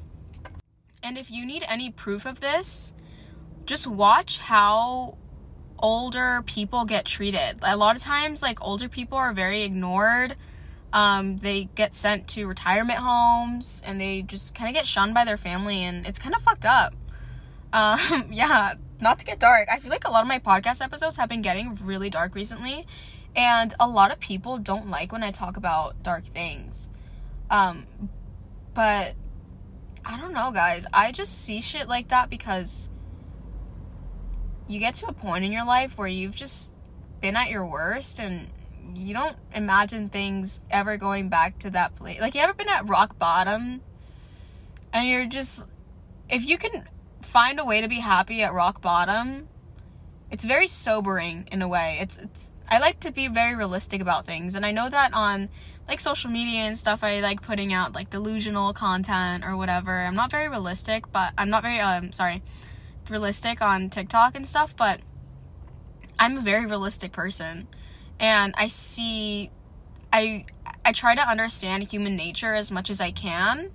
and 1.03 1.17
if 1.17 1.29
you 1.29 1.45
need 1.45 1.63
any 1.67 1.91
proof 1.91 2.25
of 2.25 2.39
this 2.39 2.93
just 3.71 3.87
watch 3.87 4.37
how 4.37 5.17
older 5.79 6.43
people 6.45 6.85
get 6.85 7.05
treated 7.05 7.57
a 7.63 7.75
lot 7.75 7.95
of 7.95 8.01
times 8.03 8.41
like 8.43 8.61
older 8.61 8.87
people 8.87 9.17
are 9.17 9.33
very 9.33 9.63
ignored 9.63 10.35
um, 10.93 11.37
they 11.37 11.69
get 11.75 11.95
sent 11.95 12.27
to 12.27 12.45
retirement 12.45 12.99
homes 12.99 13.81
and 13.85 13.99
they 13.99 14.21
just 14.21 14.53
kind 14.53 14.69
of 14.69 14.75
get 14.75 14.85
shunned 14.85 15.13
by 15.13 15.23
their 15.23 15.37
family 15.37 15.83
and 15.83 16.05
it's 16.05 16.19
kind 16.19 16.35
of 16.35 16.41
fucked 16.41 16.65
up 16.65 16.93
um, 17.73 18.27
yeah, 18.31 18.73
not 18.99 19.19
to 19.19 19.25
get 19.25 19.39
dark. 19.39 19.69
I 19.71 19.79
feel 19.79 19.91
like 19.91 20.05
a 20.05 20.11
lot 20.11 20.21
of 20.21 20.27
my 20.27 20.39
podcast 20.39 20.83
episodes 20.83 21.15
have 21.15 21.29
been 21.29 21.41
getting 21.41 21.77
really 21.81 22.09
dark 22.09 22.35
recently, 22.35 22.85
and 23.33 23.73
a 23.79 23.87
lot 23.87 24.11
of 24.11 24.19
people 24.19 24.57
don't 24.57 24.89
like 24.89 25.13
when 25.13 25.23
I 25.23 25.31
talk 25.31 25.55
about 25.55 26.03
dark 26.03 26.25
things. 26.25 26.89
Um, 27.49 27.87
but 28.73 29.15
I 30.03 30.19
don't 30.19 30.33
know, 30.33 30.51
guys. 30.51 30.85
I 30.91 31.13
just 31.13 31.45
see 31.45 31.61
shit 31.61 31.87
like 31.87 32.09
that 32.09 32.29
because 32.29 32.89
you 34.71 34.79
get 34.79 34.95
to 34.95 35.07
a 35.07 35.13
point 35.13 35.43
in 35.43 35.51
your 35.51 35.65
life 35.65 35.97
where 35.97 36.07
you've 36.07 36.35
just 36.35 36.73
been 37.19 37.35
at 37.35 37.49
your 37.49 37.65
worst 37.65 38.19
and 38.19 38.47
you 38.95 39.13
don't 39.13 39.35
imagine 39.53 40.09
things 40.09 40.61
ever 40.69 40.97
going 40.97 41.29
back 41.29 41.59
to 41.59 41.69
that 41.71 41.95
place. 41.95 42.19
Like, 42.19 42.35
you 42.35 42.41
ever 42.41 42.53
been 42.53 42.69
at 42.69 42.87
rock 42.87 43.17
bottom 43.19 43.81
and 44.93 45.07
you're 45.07 45.25
just, 45.25 45.65
if 46.29 46.45
you 46.47 46.57
can 46.57 46.87
find 47.21 47.59
a 47.59 47.65
way 47.65 47.81
to 47.81 47.87
be 47.87 47.99
happy 47.99 48.41
at 48.43 48.53
rock 48.53 48.81
bottom, 48.81 49.47
it's 50.31 50.45
very 50.45 50.67
sobering 50.67 51.47
in 51.51 51.61
a 51.61 51.67
way. 51.67 51.97
It's 52.01 52.17
it's 52.17 52.51
I 52.69 52.79
like 52.79 53.01
to 53.01 53.11
be 53.11 53.27
very 53.27 53.53
realistic 53.53 54.01
about 54.01 54.25
things 54.25 54.55
and 54.55 54.65
I 54.65 54.71
know 54.71 54.89
that 54.89 55.13
on 55.13 55.49
like 55.89 55.99
social 55.99 56.31
media 56.31 56.61
and 56.61 56.77
stuff 56.77 57.03
I 57.03 57.19
like 57.19 57.41
putting 57.41 57.73
out 57.73 57.93
like 57.93 58.09
delusional 58.09 58.73
content 58.73 59.43
or 59.45 59.57
whatever. 59.57 59.99
I'm 59.99 60.15
not 60.15 60.31
very 60.31 60.47
realistic, 60.47 61.11
but 61.11 61.33
I'm 61.37 61.49
not 61.49 61.63
very 61.63 61.79
um 61.79 62.13
sorry, 62.13 62.41
realistic 63.09 63.61
on 63.61 63.89
TikTok 63.89 64.35
and 64.35 64.47
stuff, 64.47 64.75
but 64.75 65.01
I'm 66.19 66.37
a 66.37 66.41
very 66.41 66.65
realistic 66.65 67.11
person 67.11 67.67
and 68.19 68.53
I 68.55 68.67
see 68.67 69.49
I 70.13 70.45
I 70.85 70.91
try 70.91 71.15
to 71.15 71.27
understand 71.27 71.91
human 71.91 72.15
nature 72.15 72.53
as 72.53 72.71
much 72.71 72.89
as 72.89 73.01
I 73.01 73.11
can 73.11 73.71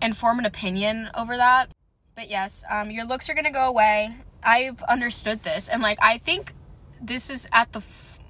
and 0.00 0.16
form 0.16 0.38
an 0.38 0.46
opinion 0.46 1.10
over 1.14 1.36
that. 1.36 1.70
But 2.14 2.30
yes, 2.30 2.62
um, 2.70 2.90
your 2.90 3.04
looks 3.04 3.28
are 3.28 3.34
gonna 3.34 3.50
go 3.50 3.64
away. 3.66 4.14
I've 4.42 4.82
understood 4.84 5.42
this, 5.42 5.68
and 5.68 5.82
like 5.82 5.98
I 6.00 6.18
think 6.18 6.54
this 7.00 7.28
is 7.28 7.48
at 7.52 7.72
the 7.72 7.80
f- 7.80 8.20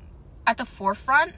at 0.47 0.57
the 0.57 0.65
forefront 0.65 1.35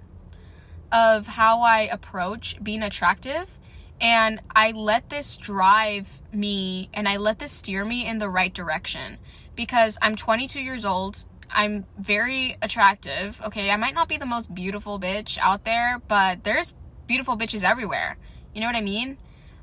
of 0.92 1.26
how 1.26 1.62
I 1.62 1.80
approach 1.80 2.62
being 2.62 2.82
attractive, 2.82 3.55
and 4.00 4.40
I 4.54 4.72
let 4.72 5.08
this 5.10 5.36
drive 5.36 6.20
me, 6.32 6.90
and 6.92 7.08
I 7.08 7.16
let 7.16 7.38
this 7.38 7.52
steer 7.52 7.84
me 7.84 8.06
in 8.06 8.18
the 8.18 8.28
right 8.28 8.52
direction 8.52 9.18
because 9.54 9.98
I'm 10.02 10.16
22 10.16 10.60
years 10.60 10.84
old. 10.84 11.24
I'm 11.50 11.86
very 11.98 12.56
attractive. 12.60 13.40
Okay, 13.42 13.70
I 13.70 13.76
might 13.76 13.94
not 13.94 14.08
be 14.08 14.18
the 14.18 14.26
most 14.26 14.54
beautiful 14.54 15.00
bitch 15.00 15.38
out 15.38 15.64
there, 15.64 16.02
but 16.08 16.44
there's 16.44 16.74
beautiful 17.06 17.36
bitches 17.36 17.64
everywhere. 17.64 18.18
You 18.54 18.60
know 18.60 18.66
what 18.66 18.76
I 18.76 18.82
mean? 18.82 19.18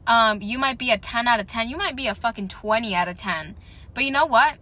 Um, 0.07 0.41
you 0.41 0.57
might 0.57 0.77
be 0.77 0.91
a 0.91 0.97
10 0.97 1.27
out 1.27 1.39
of 1.39 1.47
10. 1.47 1.69
You 1.69 1.77
might 1.77 1.95
be 1.95 2.07
a 2.07 2.15
fucking 2.15 2.47
20 2.47 2.95
out 2.95 3.07
of 3.07 3.17
10. 3.17 3.55
But 3.93 4.03
you 4.03 4.11
know 4.11 4.25
what? 4.25 4.57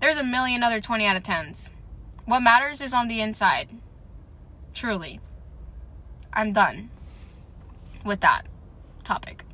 There's 0.00 0.16
a 0.16 0.24
million 0.24 0.62
other 0.62 0.80
20 0.80 1.04
out 1.04 1.16
of 1.16 1.22
10s. 1.22 1.72
What 2.24 2.40
matters 2.40 2.80
is 2.80 2.94
on 2.94 3.08
the 3.08 3.20
inside. 3.20 3.68
Truly. 4.72 5.20
I'm 6.32 6.52
done 6.52 6.90
with 8.04 8.20
that 8.20 8.46
topic. 9.10 9.44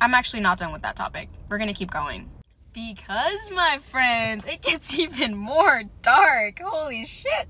I'm 0.00 0.12
actually 0.12 0.40
not 0.40 0.58
done 0.58 0.72
with 0.72 0.82
that 0.82 0.96
topic. 0.96 1.28
We're 1.48 1.58
gonna 1.58 1.72
keep 1.72 1.92
going. 1.92 2.28
Because, 2.72 3.52
my 3.52 3.78
friends, 3.80 4.44
it 4.44 4.60
gets 4.60 4.98
even 5.04 5.36
more 5.36 5.84
dark. 6.02 6.58
Holy 6.58 7.04
shit. 7.04 7.46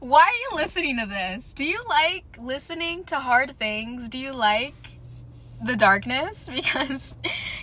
Why 0.00 0.20
are 0.20 0.50
you 0.50 0.62
listening 0.62 0.98
to 0.98 1.06
this? 1.06 1.54
Do 1.54 1.64
you 1.64 1.82
like 1.88 2.36
listening 2.38 3.04
to 3.04 3.16
hard 3.16 3.58
things? 3.58 4.10
Do 4.10 4.18
you 4.18 4.32
like 4.32 4.74
the 5.64 5.74
darkness 5.74 6.50
because 6.54 7.16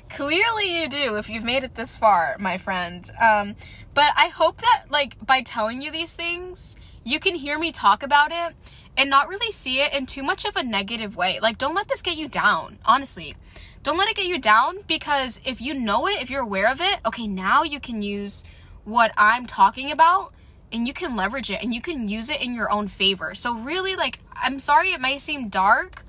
Clearly, 0.10 0.82
you 0.82 0.90
do 0.90 1.16
if 1.16 1.30
you've 1.30 1.46
made 1.46 1.64
it 1.64 1.76
this 1.76 1.98
far, 1.98 2.36
my 2.38 2.58
friend. 2.58 3.10
Um, 3.22 3.56
but 3.94 4.12
I 4.18 4.28
hope 4.28 4.58
that, 4.58 4.86
like, 4.90 5.16
by 5.26 5.42
telling 5.42 5.82
you 5.82 5.90
these 5.90 6.16
things, 6.18 6.76
you 7.04 7.20
can 7.20 7.36
hear 7.36 7.58
me 7.58 7.72
talk 7.72 8.04
about 8.04 8.32
it 8.32 8.56
and 8.98 9.10
not 9.10 9.28
really 9.28 9.52
see 9.52 9.82
it 9.82 9.94
in 9.94 10.06
too 10.06 10.24
much 10.24 10.46
of 10.46 10.56
a 10.56 10.64
negative 10.64 11.16
way. 11.16 11.40
Like, 11.42 11.58
don't 11.58 11.76
let 11.76 11.88
this 11.88 12.02
get 12.02 12.18
you 12.18 12.28
down, 12.28 12.80
honestly. 12.86 13.36
Don't 13.84 13.98
let 13.98 14.10
it 14.10 14.16
get 14.16 14.28
you 14.28 14.40
down 14.40 14.80
because 14.88 15.42
if 15.46 15.60
you 15.60 15.74
know 15.74 16.08
it, 16.08 16.22
if 16.22 16.30
you're 16.30 16.42
aware 16.42 16.70
of 16.70 16.82
it, 16.82 17.00
okay, 17.06 17.28
now 17.28 17.64
you 17.64 17.80
can 17.80 18.02
use 18.02 18.44
what 18.84 19.12
I'm 19.18 19.46
talking 19.46 19.92
about 19.92 20.34
and 20.72 20.88
you 20.88 20.94
can 20.94 21.16
leverage 21.16 21.50
it 21.50 21.64
and 21.64 21.74
you 21.74 21.82
can 21.82 22.08
use 22.08 22.30
it 22.30 22.42
in 22.42 22.54
your 22.54 22.72
own 22.72 22.88
favor. 22.88 23.34
So, 23.34 23.56
really, 23.56 23.96
like, 23.96 24.20
I'm 24.36 24.60
sorry 24.60 24.92
it 24.92 25.02
might 25.02 25.22
seem 25.22 25.50
dark, 25.50 26.04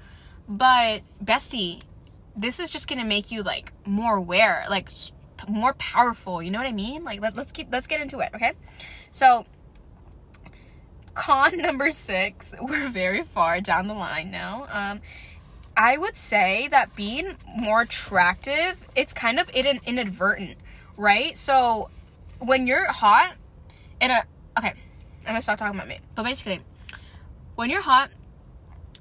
but 0.49 1.03
bestie, 1.23 1.83
this 2.37 2.59
is 2.61 2.71
just 2.71 2.89
gonna 2.89 3.05
make 3.05 3.31
you 3.31 3.43
like 3.43 3.73
more 3.87 4.17
aware, 4.17 4.65
like 4.69 4.91
more 5.49 5.75
powerful. 5.75 6.43
You 6.43 6.51
know 6.51 6.59
what 6.59 6.67
I 6.67 6.73
mean? 6.73 7.05
Like 7.05 7.21
let, 7.21 7.37
let's 7.37 7.53
keep 7.53 7.69
let's 7.71 7.87
get 7.87 8.01
into 8.01 8.21
it, 8.21 8.31
okay? 8.35 8.53
So 9.11 9.47
con 11.15 11.57
number 11.59 11.91
six, 11.91 12.55
we're 12.61 12.89
very 12.89 13.23
far 13.23 13.61
down 13.61 13.87
the 13.87 13.95
line 13.95 14.31
now. 14.31 14.67
Um, 14.71 15.01
I 15.77 15.97
would 15.97 16.17
say 16.17 16.69
that 16.69 16.95
being 16.95 17.37
more 17.47 17.83
attractive, 17.83 18.87
it's 18.95 19.13
kind 19.13 19.39
of 19.41 19.51
it 19.55 19.65
an 19.65 19.81
inadvertent, 19.87 20.57
right? 20.97 21.37
So 21.37 21.91
when 22.39 22.67
you're 22.67 22.91
hot, 22.91 23.35
and 24.01 24.13
a 24.13 24.25
okay, 24.59 24.73
I'm 25.21 25.27
gonna 25.27 25.41
stop 25.41 25.59
talking 25.59 25.77
about 25.77 25.89
me. 25.89 26.01
But 26.15 26.25
basically, 26.25 26.61
when 27.55 27.71
you're 27.71 27.83
hot, 27.83 28.11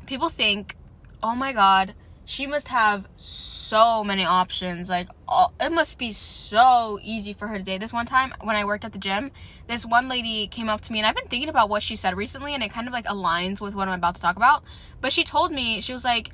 people 0.05 0.29
think, 0.29 0.75
oh 1.21 1.35
my 1.35 1.51
god, 1.51 1.93
she 2.31 2.47
must 2.47 2.69
have 2.69 3.09
so 3.17 4.05
many 4.05 4.23
options. 4.23 4.89
Like, 4.89 5.09
all, 5.27 5.53
it 5.59 5.69
must 5.69 5.97
be 5.97 6.11
so 6.11 6.97
easy 7.03 7.33
for 7.33 7.47
her 7.49 7.57
to 7.57 7.63
date. 7.63 7.81
This 7.81 7.91
one 7.91 8.05
time 8.05 8.33
when 8.39 8.55
I 8.55 8.63
worked 8.63 8.85
at 8.85 8.93
the 8.93 8.99
gym, 8.99 9.31
this 9.67 9.85
one 9.85 10.07
lady 10.07 10.47
came 10.47 10.69
up 10.69 10.79
to 10.81 10.93
me, 10.93 10.99
and 10.99 11.05
I've 11.05 11.15
been 11.15 11.27
thinking 11.27 11.49
about 11.49 11.67
what 11.67 11.83
she 11.83 11.97
said 11.97 12.15
recently, 12.15 12.53
and 12.53 12.63
it 12.63 12.71
kind 12.71 12.87
of 12.87 12.93
like 12.93 13.03
aligns 13.03 13.59
with 13.59 13.75
what 13.75 13.89
I'm 13.89 13.95
about 13.95 14.15
to 14.15 14.21
talk 14.21 14.37
about. 14.37 14.63
But 15.01 15.11
she 15.11 15.25
told 15.25 15.51
me, 15.51 15.81
she 15.81 15.91
was 15.91 16.05
like, 16.05 16.29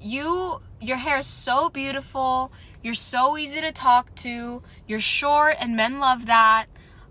You, 0.00 0.60
your 0.80 0.98
hair 0.98 1.18
is 1.18 1.26
so 1.26 1.68
beautiful. 1.68 2.52
You're 2.80 2.94
so 2.94 3.36
easy 3.36 3.60
to 3.60 3.72
talk 3.72 4.14
to. 4.16 4.62
You're 4.86 5.00
short, 5.00 5.56
and 5.58 5.74
men 5.74 5.98
love 5.98 6.26
that. 6.26 6.66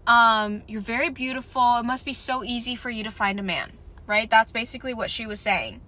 Um, 0.07 0.63
you're 0.65 0.79
very 0.79 1.09
beautiful. 1.09 1.79
It 1.79 1.83
must 1.85 2.05
be 2.05 2.13
so 2.13 2.41
easy 2.41 2.75
for 2.77 2.89
you 2.89 3.03
to 3.03 3.11
find 3.11 3.37
a 3.37 3.43
man, 3.43 3.73
right? 4.05 4.29
That's 4.29 4.53
basically 4.53 4.93
what 4.93 5.11
she 5.11 5.27
was 5.27 5.41
saying. 5.41 5.81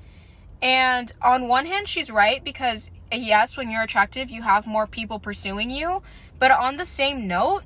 And 0.61 1.11
on 1.21 1.47
one 1.47 1.65
hand, 1.65 1.87
she's 1.87 2.11
right 2.11 2.43
because, 2.43 2.91
yes, 3.11 3.55
when 3.55 3.69
you're 3.69 3.83
attractive, 3.83 4.29
you 4.29 4.41
have 4.41 4.67
more 4.67 4.87
people 4.87 5.19
pursuing 5.19 5.69
you. 5.69 6.01
But 6.37 6.51
on 6.51 6.77
the 6.77 6.85
same 6.85 7.27
note, 7.27 7.63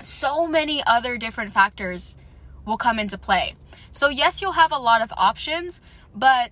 so 0.00 0.46
many 0.46 0.82
other 0.86 1.16
different 1.16 1.52
factors 1.52 2.16
will 2.64 2.76
come 2.76 2.98
into 2.98 3.16
play. 3.16 3.54
So, 3.92 4.08
yes, 4.08 4.42
you'll 4.42 4.52
have 4.52 4.72
a 4.72 4.78
lot 4.78 5.00
of 5.00 5.12
options, 5.16 5.80
but 6.14 6.50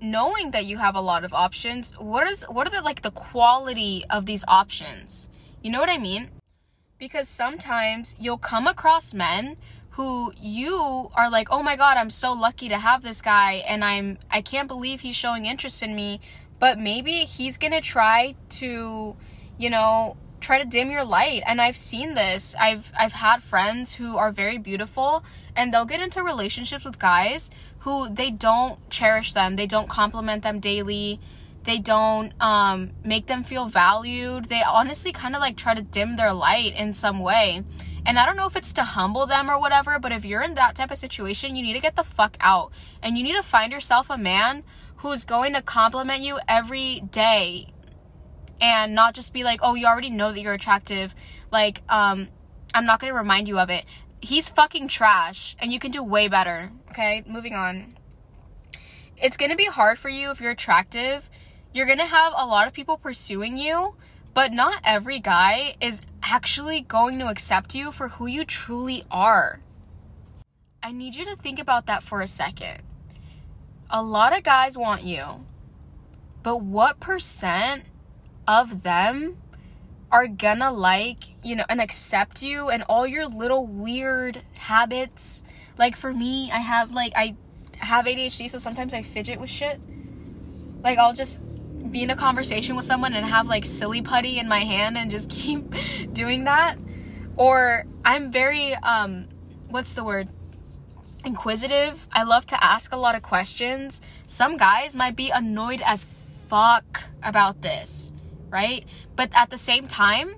knowing 0.00 0.50
that 0.50 0.64
you 0.64 0.78
have 0.78 0.94
a 0.94 1.00
lot 1.00 1.24
of 1.24 1.32
options, 1.32 1.92
what 1.98 2.26
is 2.26 2.44
what 2.48 2.66
are 2.66 2.70
the 2.70 2.82
like 2.82 3.02
the 3.02 3.10
quality 3.10 4.04
of 4.10 4.26
these 4.26 4.44
options? 4.46 5.30
You 5.62 5.70
know 5.70 5.80
what 5.80 5.90
I 5.90 5.98
mean? 5.98 6.30
Because 6.98 7.28
sometimes 7.28 8.16
you'll 8.18 8.38
come 8.38 8.66
across 8.66 9.14
men 9.14 9.56
who 9.92 10.32
you 10.40 11.10
are 11.14 11.30
like, 11.30 11.48
"Oh 11.50 11.62
my 11.62 11.76
god, 11.76 11.96
I'm 11.96 12.10
so 12.10 12.32
lucky 12.32 12.68
to 12.68 12.78
have 12.78 13.02
this 13.02 13.22
guy 13.22 13.64
and 13.66 13.84
I'm 13.84 14.18
I 14.30 14.42
can't 14.42 14.68
believe 14.68 15.00
he's 15.00 15.16
showing 15.16 15.46
interest 15.46 15.82
in 15.82 15.94
me." 15.94 16.20
But 16.58 16.78
maybe 16.78 17.24
he's 17.24 17.58
going 17.58 17.72
to 17.72 17.80
try 17.80 18.36
to, 18.60 19.16
you 19.58 19.70
know, 19.70 20.16
try 20.42 20.62
to 20.62 20.64
dim 20.68 20.90
your 20.90 21.04
light. 21.04 21.42
And 21.46 21.60
I've 21.60 21.76
seen 21.76 22.14
this. 22.14 22.54
I've 22.60 22.92
I've 22.98 23.12
had 23.12 23.42
friends 23.42 23.94
who 23.94 24.16
are 24.16 24.30
very 24.30 24.58
beautiful 24.58 25.24
and 25.56 25.72
they'll 25.72 25.86
get 25.86 26.00
into 26.00 26.22
relationships 26.22 26.84
with 26.84 26.98
guys 26.98 27.50
who 27.80 28.08
they 28.08 28.30
don't 28.30 28.78
cherish 28.90 29.32
them. 29.32 29.56
They 29.56 29.66
don't 29.66 29.88
compliment 29.88 30.42
them 30.42 30.60
daily. 30.60 31.20
They 31.64 31.78
don't 31.78 32.32
um, 32.40 32.90
make 33.04 33.26
them 33.26 33.44
feel 33.44 33.66
valued. 33.66 34.46
They 34.46 34.62
honestly 34.62 35.12
kind 35.12 35.34
of 35.34 35.40
like 35.40 35.56
try 35.56 35.74
to 35.74 35.82
dim 35.82 36.16
their 36.16 36.32
light 36.32 36.74
in 36.76 36.92
some 36.92 37.20
way. 37.20 37.62
And 38.04 38.18
I 38.18 38.26
don't 38.26 38.36
know 38.36 38.46
if 38.46 38.56
it's 38.56 38.72
to 38.74 38.84
humble 38.84 39.26
them 39.26 39.50
or 39.50 39.60
whatever, 39.60 39.98
but 39.98 40.12
if 40.12 40.24
you're 40.24 40.42
in 40.42 40.54
that 40.54 40.74
type 40.74 40.90
of 40.90 40.98
situation, 40.98 41.54
you 41.54 41.62
need 41.62 41.74
to 41.74 41.80
get 41.80 41.96
the 41.96 42.04
fuck 42.04 42.36
out. 42.40 42.72
And 43.02 43.16
you 43.16 43.24
need 43.24 43.36
to 43.36 43.42
find 43.42 43.72
yourself 43.72 44.10
a 44.10 44.18
man 44.18 44.64
who's 44.96 45.24
going 45.24 45.52
to 45.54 45.62
compliment 45.62 46.20
you 46.20 46.38
every 46.48 47.00
day 47.10 47.68
and 48.60 48.94
not 48.94 49.14
just 49.14 49.32
be 49.32 49.44
like, 49.44 49.60
"Oh, 49.62 49.74
you 49.74 49.86
already 49.86 50.10
know 50.10 50.32
that 50.32 50.40
you're 50.40 50.52
attractive." 50.52 51.14
Like, 51.50 51.82
um 51.88 52.28
I'm 52.74 52.86
not 52.86 53.00
going 53.00 53.12
to 53.12 53.18
remind 53.18 53.48
you 53.48 53.58
of 53.58 53.70
it. 53.70 53.84
He's 54.20 54.48
fucking 54.48 54.88
trash 54.88 55.56
and 55.60 55.72
you 55.72 55.78
can 55.78 55.90
do 55.90 56.02
way 56.02 56.28
better. 56.28 56.70
Okay? 56.90 57.22
Moving 57.26 57.54
on. 57.54 57.94
It's 59.16 59.36
going 59.36 59.50
to 59.50 59.56
be 59.56 59.66
hard 59.66 59.98
for 59.98 60.08
you 60.08 60.30
if 60.30 60.40
you're 60.40 60.52
attractive. 60.52 61.28
You're 61.72 61.86
going 61.86 61.98
to 61.98 62.06
have 62.06 62.32
a 62.36 62.46
lot 62.46 62.66
of 62.66 62.72
people 62.72 62.96
pursuing 62.96 63.56
you 63.56 63.94
but 64.34 64.52
not 64.52 64.80
every 64.84 65.18
guy 65.18 65.76
is 65.80 66.02
actually 66.22 66.80
going 66.80 67.18
to 67.18 67.28
accept 67.28 67.74
you 67.74 67.92
for 67.92 68.08
who 68.08 68.26
you 68.26 68.44
truly 68.44 69.04
are. 69.10 69.60
I 70.82 70.92
need 70.92 71.14
you 71.14 71.24
to 71.26 71.36
think 71.36 71.58
about 71.58 71.86
that 71.86 72.02
for 72.02 72.20
a 72.20 72.26
second. 72.26 72.82
A 73.90 74.02
lot 74.02 74.36
of 74.36 74.42
guys 74.42 74.76
want 74.78 75.02
you, 75.04 75.44
but 76.42 76.62
what 76.62 76.98
percent 76.98 77.84
of 78.48 78.82
them 78.82 79.36
are 80.10 80.26
gonna 80.26 80.72
like, 80.72 81.34
you 81.44 81.56
know, 81.56 81.64
and 81.68 81.80
accept 81.80 82.42
you 82.42 82.68
and 82.68 82.82
all 82.84 83.06
your 83.06 83.26
little 83.26 83.66
weird 83.66 84.42
habits? 84.58 85.42
Like 85.78 85.94
for 85.94 86.12
me, 86.12 86.50
I 86.50 86.58
have 86.58 86.90
like, 86.90 87.12
I 87.14 87.36
have 87.78 88.06
ADHD, 88.06 88.48
so 88.48 88.58
sometimes 88.58 88.94
I 88.94 89.02
fidget 89.02 89.40
with 89.40 89.50
shit. 89.50 89.80
Like, 90.82 90.98
I'll 90.98 91.14
just 91.14 91.44
be 91.90 92.02
in 92.02 92.10
a 92.10 92.16
conversation 92.16 92.76
with 92.76 92.84
someone 92.84 93.14
and 93.14 93.26
have 93.26 93.48
like 93.48 93.64
silly 93.64 94.02
putty 94.02 94.38
in 94.38 94.48
my 94.48 94.60
hand 94.60 94.96
and 94.96 95.10
just 95.10 95.30
keep 95.42 95.74
doing 96.12 96.44
that. 96.44 96.76
Or 97.36 97.84
i'm 98.04 98.30
very 98.30 98.74
um 98.74 99.28
what's 99.68 99.94
the 99.94 100.04
word? 100.04 100.28
Inquisitive. 101.24 102.08
I 102.12 102.24
love 102.24 102.46
to 102.46 102.62
ask 102.62 102.92
a 102.92 102.96
lot 102.96 103.14
of 103.14 103.22
questions. 103.22 104.02
Some 104.26 104.56
guys 104.56 104.96
might 104.96 105.16
be 105.16 105.30
annoyed 105.30 105.82
as 105.84 106.04
fuck 106.48 107.04
about 107.22 107.62
this 107.62 108.12
right? 108.52 108.84
But 109.16 109.30
at 109.34 109.50
the 109.50 109.58
same 109.58 109.88
time 109.88 110.36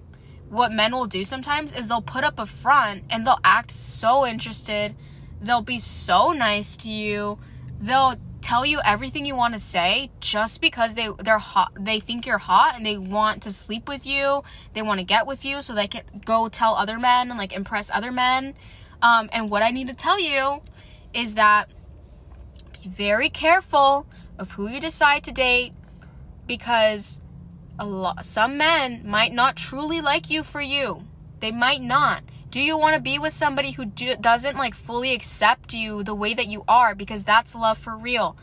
what 0.49 0.73
men 0.73 0.93
will 0.93 1.07
do 1.07 1.25
sometimes 1.25 1.73
is 1.75 1.89
they'll 1.89 2.01
put 2.01 2.23
up 2.23 2.39
a 2.39 2.47
front 2.47 3.03
and 3.11 3.27
they'll 3.27 3.41
act 3.43 3.73
so 3.73 4.25
interested. 4.25 4.95
They'll 5.41 5.63
be 5.63 5.81
so 5.81 6.33
nice 6.33 6.77
to 6.79 6.91
you. 6.91 7.39
They'll 7.81 8.17
tell 8.55 8.65
you 8.65 8.79
everything 8.85 9.27
you 9.27 9.35
want 9.35 9.53
to 9.53 9.59
say 9.59 10.09
just 10.21 10.61
because 10.61 10.95
they 10.95 11.09
they're 11.25 11.39
hot 11.39 11.73
they 11.75 11.99
think 11.99 12.25
you're 12.25 12.39
hot 12.39 12.75
and 12.77 12.87
they 12.87 12.97
want 12.97 13.43
to 13.43 13.51
sleep 13.51 13.89
with 13.89 14.07
you 14.07 14.45
they 14.75 14.81
want 14.81 15.01
to 15.01 15.05
get 15.05 15.27
with 15.27 15.45
you 15.45 15.61
so 15.61 15.75
they 15.75 15.89
can 15.89 16.05
go 16.25 16.49
tell 16.49 16.77
other 16.77 16.97
men 16.97 17.31
and 17.31 17.37
like 17.37 17.53
impress 17.53 17.91
other 17.91 18.13
men. 18.13 18.55
Um, 19.03 19.29
and 19.33 19.51
what 19.51 19.65
i 19.65 19.73
need 19.73 19.89
to 19.89 19.95
tell 19.95 20.21
you 20.21 20.63
is 21.13 21.35
that 21.35 21.69
be 22.81 22.89
very 22.89 23.29
careful 23.29 24.07
of 24.39 24.53
who 24.53 24.69
you 24.69 24.79
decide 24.79 25.25
to 25.25 25.33
date 25.33 25.73
because 26.47 27.19
a 27.77 27.85
lot 27.85 28.25
some 28.25 28.57
men 28.57 29.03
might 29.05 29.33
not 29.33 29.57
truly 29.57 30.01
like 30.01 30.31
you 30.31 30.45
for 30.45 30.61
you. 30.61 31.01
They 31.41 31.51
might 31.51 31.83
not 31.83 32.23
do 32.55 32.61
you 32.61 32.79
want 32.79 32.95
to 32.95 33.03
be 33.03 33.19
with 33.19 33.33
somebody 33.33 33.73
who 33.73 33.85
do, 33.85 34.15
doesn't 34.15 34.57
like 34.57 34.77
fully 34.77 35.13
accept 35.13 35.75
you 35.75 36.05
the 36.05 36.15
way 36.15 36.35
that 36.35 36.47
you 36.47 36.63
are? 36.69 36.95
Because 36.95 37.25
that's 37.25 37.53
love 37.53 37.79
for 37.79 37.97
real. 37.97 38.37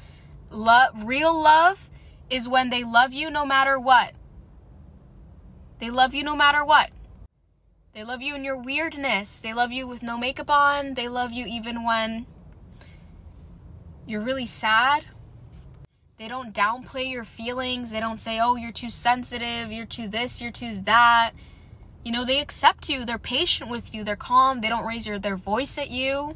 Love 0.49 1.05
real 1.05 1.33
love 1.41 1.89
is 2.29 2.45
when 2.45 2.71
they 2.71 2.83
love 2.83 3.13
you 3.13 3.29
no 3.29 3.45
matter 3.45 3.79
what. 3.79 4.11
They 5.79 5.89
love 5.89 6.13
you 6.13 6.25
no 6.25 6.35
matter 6.35 6.65
what. 6.65 6.89
They 7.93 8.03
love 8.03 8.21
you 8.21 8.35
in 8.35 8.43
your 8.43 8.57
weirdness. 8.57 9.39
They 9.39 9.53
love 9.53 9.71
you 9.71 9.87
with 9.87 10.03
no 10.03 10.17
makeup 10.17 10.49
on. 10.49 10.95
They 10.95 11.07
love 11.07 11.31
you 11.31 11.45
even 11.45 11.85
when 11.85 12.25
you're 14.05 14.19
really 14.19 14.45
sad. 14.45 15.05
They 16.17 16.27
don't 16.27 16.53
downplay 16.53 17.09
your 17.09 17.23
feelings. 17.23 17.91
They 17.91 18.01
don't 18.01 18.19
say 18.19 18.41
oh 18.41 18.57
you're 18.57 18.73
too 18.73 18.89
sensitive. 18.89 19.71
You're 19.71 19.85
too 19.85 20.09
this. 20.09 20.41
You're 20.41 20.51
too 20.51 20.81
that 20.81 21.31
you 22.03 22.11
know, 22.11 22.25
they 22.25 22.39
accept 22.39 22.89
you, 22.89 23.05
they're 23.05 23.17
patient 23.17 23.69
with 23.69 23.93
you, 23.93 24.03
they're 24.03 24.15
calm, 24.15 24.61
they 24.61 24.69
don't 24.69 24.85
raise 24.85 25.05
your, 25.05 25.19
their 25.19 25.35
voice 25.35 25.77
at 25.77 25.89
you. 25.89 26.35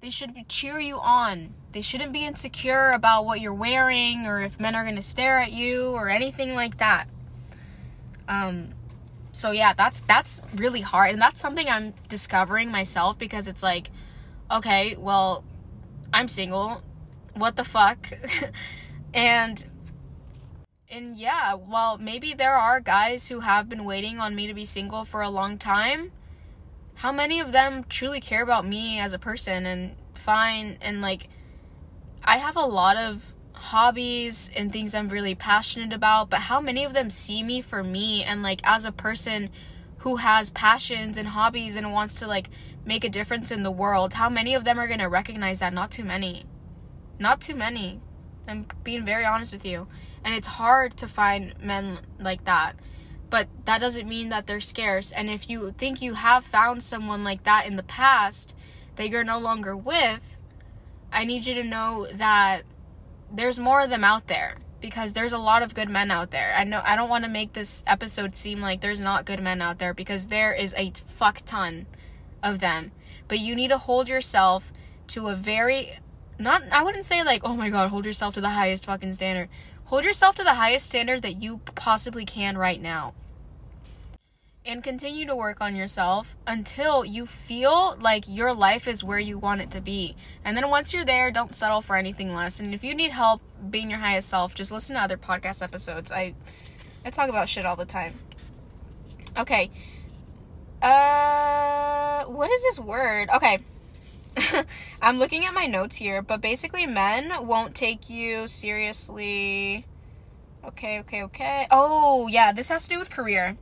They 0.00 0.10
should 0.10 0.48
cheer 0.48 0.78
you 0.78 0.96
on. 0.96 1.54
They 1.72 1.80
shouldn't 1.80 2.12
be 2.12 2.24
insecure 2.24 2.90
about 2.90 3.24
what 3.24 3.40
you're 3.40 3.54
wearing 3.54 4.26
or 4.26 4.40
if 4.40 4.60
men 4.60 4.74
are 4.74 4.84
going 4.84 4.96
to 4.96 5.02
stare 5.02 5.38
at 5.38 5.52
you 5.52 5.90
or 5.90 6.08
anything 6.08 6.54
like 6.54 6.78
that. 6.78 7.06
Um 8.28 8.70
so 9.32 9.52
yeah, 9.52 9.72
that's 9.72 10.00
that's 10.02 10.42
really 10.54 10.80
hard 10.82 11.12
and 11.12 11.22
that's 11.22 11.40
something 11.40 11.68
I'm 11.68 11.94
discovering 12.08 12.70
myself 12.70 13.18
because 13.18 13.48
it's 13.48 13.62
like 13.62 13.90
okay, 14.50 14.96
well, 14.96 15.44
I'm 16.12 16.28
single. 16.28 16.82
What 17.34 17.56
the 17.56 17.64
fuck? 17.64 18.10
and 19.14 19.64
And 20.90 21.16
yeah, 21.18 21.52
well, 21.52 21.98
maybe 21.98 22.32
there 22.32 22.56
are 22.56 22.80
guys 22.80 23.28
who 23.28 23.40
have 23.40 23.68
been 23.68 23.84
waiting 23.84 24.18
on 24.18 24.34
me 24.34 24.46
to 24.46 24.54
be 24.54 24.64
single 24.64 25.04
for 25.04 25.20
a 25.20 25.28
long 25.28 25.58
time. 25.58 26.12
How 26.94 27.12
many 27.12 27.40
of 27.40 27.52
them 27.52 27.84
truly 27.90 28.20
care 28.20 28.42
about 28.42 28.66
me 28.66 28.98
as 28.98 29.12
a 29.12 29.18
person 29.18 29.66
and 29.66 29.96
fine 30.14 30.78
and 30.80 31.02
like 31.02 31.28
I 32.24 32.38
have 32.38 32.56
a 32.56 32.64
lot 32.64 32.96
of 32.96 33.34
hobbies 33.52 34.50
and 34.56 34.72
things 34.72 34.94
I'm 34.94 35.10
really 35.10 35.34
passionate 35.34 35.92
about, 35.92 36.30
but 36.30 36.40
how 36.40 36.58
many 36.58 36.84
of 36.84 36.94
them 36.94 37.10
see 37.10 37.42
me 37.42 37.60
for 37.60 37.84
me 37.84 38.24
and 38.24 38.42
like 38.42 38.60
as 38.64 38.86
a 38.86 38.92
person 38.92 39.50
who 39.98 40.16
has 40.16 40.48
passions 40.50 41.18
and 41.18 41.28
hobbies 41.28 41.76
and 41.76 41.92
wants 41.92 42.18
to 42.20 42.26
like 42.26 42.48
make 42.86 43.04
a 43.04 43.10
difference 43.10 43.50
in 43.50 43.62
the 43.62 43.70
world? 43.70 44.14
How 44.14 44.30
many 44.30 44.54
of 44.54 44.64
them 44.64 44.78
are 44.78 44.86
going 44.86 45.00
to 45.00 45.08
recognize 45.08 45.60
that? 45.60 45.74
Not 45.74 45.90
too 45.90 46.04
many. 46.04 46.46
Not 47.18 47.42
too 47.42 47.54
many. 47.54 48.00
I'm 48.48 48.64
being 48.82 49.04
very 49.04 49.26
honest 49.26 49.52
with 49.52 49.66
you. 49.66 49.86
And 50.28 50.36
it's 50.36 50.46
hard 50.46 50.94
to 50.98 51.08
find 51.08 51.54
men 51.58 52.00
like 52.20 52.44
that. 52.44 52.74
But 53.30 53.48
that 53.64 53.80
doesn't 53.80 54.06
mean 54.06 54.28
that 54.28 54.46
they're 54.46 54.60
scarce. 54.60 55.10
And 55.10 55.30
if 55.30 55.48
you 55.48 55.70
think 55.70 56.02
you 56.02 56.12
have 56.12 56.44
found 56.44 56.82
someone 56.82 57.24
like 57.24 57.44
that 57.44 57.66
in 57.66 57.76
the 57.76 57.82
past 57.82 58.54
that 58.96 59.08
you're 59.08 59.24
no 59.24 59.38
longer 59.38 59.74
with, 59.74 60.38
I 61.10 61.24
need 61.24 61.46
you 61.46 61.54
to 61.54 61.64
know 61.64 62.08
that 62.12 62.64
there's 63.32 63.58
more 63.58 63.80
of 63.80 63.88
them 63.88 64.04
out 64.04 64.26
there 64.26 64.56
because 64.82 65.14
there's 65.14 65.32
a 65.32 65.38
lot 65.38 65.62
of 65.62 65.74
good 65.74 65.88
men 65.88 66.10
out 66.10 66.30
there. 66.30 66.54
I 66.54 66.64
know 66.64 66.82
I 66.84 66.94
don't 66.94 67.08
want 67.08 67.24
to 67.24 67.30
make 67.30 67.54
this 67.54 67.82
episode 67.86 68.36
seem 68.36 68.60
like 68.60 68.82
there's 68.82 69.00
not 69.00 69.24
good 69.24 69.42
men 69.42 69.62
out 69.62 69.78
there 69.78 69.94
because 69.94 70.26
there 70.26 70.52
is 70.52 70.74
a 70.76 70.92
fuck 71.06 71.40
ton 71.46 71.86
of 72.42 72.58
them. 72.58 72.92
But 73.28 73.38
you 73.38 73.54
need 73.54 73.68
to 73.68 73.78
hold 73.78 74.10
yourself 74.10 74.74
to 75.06 75.28
a 75.28 75.34
very 75.34 75.92
not 76.38 76.62
I 76.70 76.82
wouldn't 76.82 77.04
say 77.04 77.22
like, 77.24 77.42
"Oh 77.44 77.56
my 77.56 77.70
god, 77.70 77.90
hold 77.90 78.06
yourself 78.06 78.34
to 78.34 78.40
the 78.40 78.50
highest 78.50 78.84
fucking 78.84 79.12
standard." 79.12 79.48
Hold 79.88 80.04
yourself 80.04 80.34
to 80.34 80.44
the 80.44 80.52
highest 80.52 80.84
standard 80.84 81.22
that 81.22 81.42
you 81.42 81.62
possibly 81.74 82.26
can 82.26 82.58
right 82.58 82.78
now. 82.78 83.14
And 84.66 84.84
continue 84.84 85.24
to 85.24 85.34
work 85.34 85.62
on 85.62 85.74
yourself 85.74 86.36
until 86.46 87.06
you 87.06 87.24
feel 87.24 87.96
like 87.98 88.24
your 88.28 88.52
life 88.52 88.86
is 88.86 89.02
where 89.02 89.18
you 89.18 89.38
want 89.38 89.62
it 89.62 89.70
to 89.70 89.80
be. 89.80 90.14
And 90.44 90.54
then 90.54 90.68
once 90.68 90.92
you're 90.92 91.06
there, 91.06 91.30
don't 91.30 91.54
settle 91.54 91.80
for 91.80 91.96
anything 91.96 92.34
less. 92.34 92.60
And 92.60 92.74
if 92.74 92.84
you 92.84 92.94
need 92.94 93.12
help 93.12 93.40
being 93.70 93.88
your 93.88 94.00
highest 94.00 94.28
self, 94.28 94.54
just 94.54 94.70
listen 94.70 94.94
to 94.94 95.00
other 95.00 95.16
podcast 95.16 95.62
episodes. 95.62 96.12
I 96.12 96.34
I 97.02 97.08
talk 97.08 97.30
about 97.30 97.48
shit 97.48 97.64
all 97.64 97.76
the 97.76 97.86
time. 97.86 98.18
Okay. 99.38 99.70
Uh 100.82 102.24
what 102.26 102.50
is 102.50 102.62
this 102.64 102.78
word? 102.78 103.30
Okay. 103.34 103.60
I'm 105.02 105.18
looking 105.18 105.44
at 105.44 105.54
my 105.54 105.66
notes 105.66 105.96
here, 105.96 106.22
but 106.22 106.40
basically, 106.40 106.86
men 106.86 107.32
won't 107.46 107.74
take 107.74 108.10
you 108.10 108.46
seriously. 108.46 109.86
Okay, 110.64 111.00
okay, 111.00 111.22
okay. 111.24 111.66
Oh, 111.70 112.28
yeah, 112.28 112.52
this 112.52 112.68
has 112.68 112.84
to 112.84 112.90
do 112.90 112.98
with 112.98 113.10
career. 113.10 113.56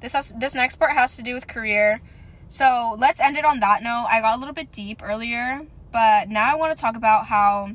This 0.00 0.12
has 0.12 0.32
this 0.34 0.54
next 0.54 0.76
part 0.76 0.92
has 0.92 1.16
to 1.16 1.22
do 1.22 1.34
with 1.34 1.46
career. 1.46 2.00
So 2.48 2.94
let's 2.98 3.20
end 3.20 3.36
it 3.36 3.44
on 3.44 3.60
that 3.60 3.82
note. 3.82 4.06
I 4.08 4.20
got 4.20 4.36
a 4.36 4.38
little 4.38 4.54
bit 4.54 4.70
deep 4.70 5.02
earlier, 5.02 5.66
but 5.90 6.28
now 6.28 6.52
I 6.52 6.54
want 6.54 6.76
to 6.76 6.80
talk 6.80 6.96
about 6.96 7.26
how 7.26 7.70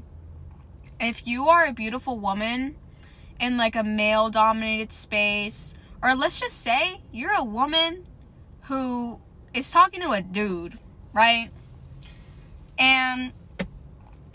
if 0.99 1.27
you 1.27 1.47
are 1.47 1.65
a 1.65 1.73
beautiful 1.73 2.19
woman 2.19 2.75
in 3.39 3.57
like 3.57 3.75
a 3.75 3.83
male 3.83 4.29
dominated 4.29 4.93
space, 4.93 5.73
or 6.01 6.15
let's 6.15 6.39
just 6.39 6.61
say 6.61 7.01
you're 7.11 7.33
a 7.33 7.43
woman 7.43 8.05
who 8.63 9.19
is 9.53 9.71
talking 9.71 10.01
to 10.01 10.11
a 10.11 10.21
dude, 10.21 10.77
right? 11.11 11.49
And 12.81 13.31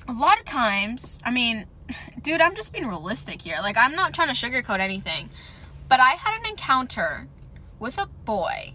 a 0.06 0.12
lot 0.12 0.38
of 0.38 0.44
times, 0.44 1.18
I 1.24 1.32
mean, 1.32 1.66
dude, 2.22 2.40
I'm 2.40 2.54
just 2.54 2.72
being 2.72 2.86
realistic 2.86 3.42
here. 3.42 3.56
Like, 3.60 3.76
I'm 3.76 3.96
not 3.96 4.14
trying 4.14 4.28
to 4.28 4.34
sugarcoat 4.34 4.78
anything. 4.78 5.30
But 5.88 5.98
I 6.00 6.10
had 6.10 6.38
an 6.38 6.46
encounter 6.46 7.26
with 7.78 7.98
a 7.98 8.06
boy 8.06 8.72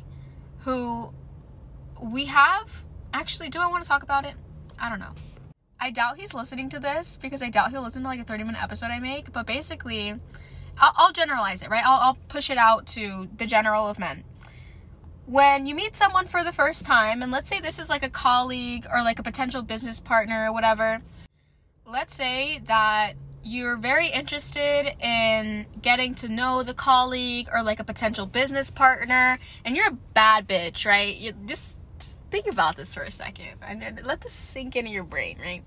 who 0.60 1.13
we 2.01 2.25
have. 2.25 2.84
Actually, 3.13 3.49
do 3.49 3.60
I 3.60 3.67
want 3.67 3.84
to 3.84 3.89
talk 3.89 4.03
about 4.03 4.25
it? 4.25 4.34
I 4.77 4.89
don't 4.89 4.99
know. 4.99 5.13
I 5.79 5.89
doubt 5.89 6.17
he's 6.17 6.34
listening 6.34 6.69
to 6.69 6.79
this 6.79 7.17
because 7.17 7.41
I 7.41 7.49
doubt 7.49 7.71
he'll 7.71 7.81
listen 7.81 8.01
to 8.03 8.07
like 8.10 8.19
a 8.19 8.23
30 8.23 8.43
minute 8.43 8.62
episode 8.62 8.88
I 8.88 8.99
make. 8.99 9.31
But 9.31 9.47
basically, 9.47 10.15
I'll, 10.77 10.93
I'll 10.97 11.12
generalize 11.13 11.63
it, 11.63 11.69
right? 11.69 11.86
I'll, 11.86 11.99
I'll 11.99 12.17
push 12.27 12.49
it 12.49 12.57
out 12.57 12.88
to 12.88 13.29
the 13.38 13.45
general 13.45 13.88
of 13.88 13.99
men 13.99 14.25
when 15.25 15.65
you 15.65 15.75
meet 15.75 15.95
someone 15.95 16.25
for 16.25 16.43
the 16.43 16.51
first 16.51 16.86
time, 16.86 17.21
and 17.21 17.31
let's 17.31 17.49
say 17.49 17.60
this 17.60 17.79
is 17.79 17.89
like 17.89 18.03
a 18.03 18.10
colleague 18.10 18.86
or 18.91 19.03
like 19.03 19.19
a 19.19 19.23
potential 19.23 19.62
business 19.62 19.99
partner 19.99 20.47
or 20.49 20.53
whatever, 20.53 20.99
let's 21.86 22.15
say 22.15 22.60
that 22.65 23.13
you're 23.43 23.75
very 23.75 24.07
interested 24.07 24.93
in 25.03 25.65
getting 25.81 26.13
to 26.15 26.29
know 26.29 26.63
the 26.63 26.73
colleague 26.73 27.47
or 27.51 27.63
like 27.63 27.79
a 27.79 27.84
potential 27.84 28.25
business 28.25 28.69
partner, 28.69 29.39
and 29.65 29.75
you're 29.75 29.88
a 29.88 29.97
bad 30.13 30.47
bitch, 30.47 30.86
right? 30.86 31.15
You 31.15 31.34
just, 31.45 31.79
just 31.97 32.21
think 32.29 32.47
about 32.47 32.75
this 32.75 32.93
for 32.93 33.03
a 33.03 33.12
second 33.12 33.55
and 33.62 34.01
let 34.03 34.21
this 34.21 34.34
sink 34.34 34.75
into 34.75 34.91
your 34.91 35.03
brain, 35.03 35.38
right? 35.41 35.63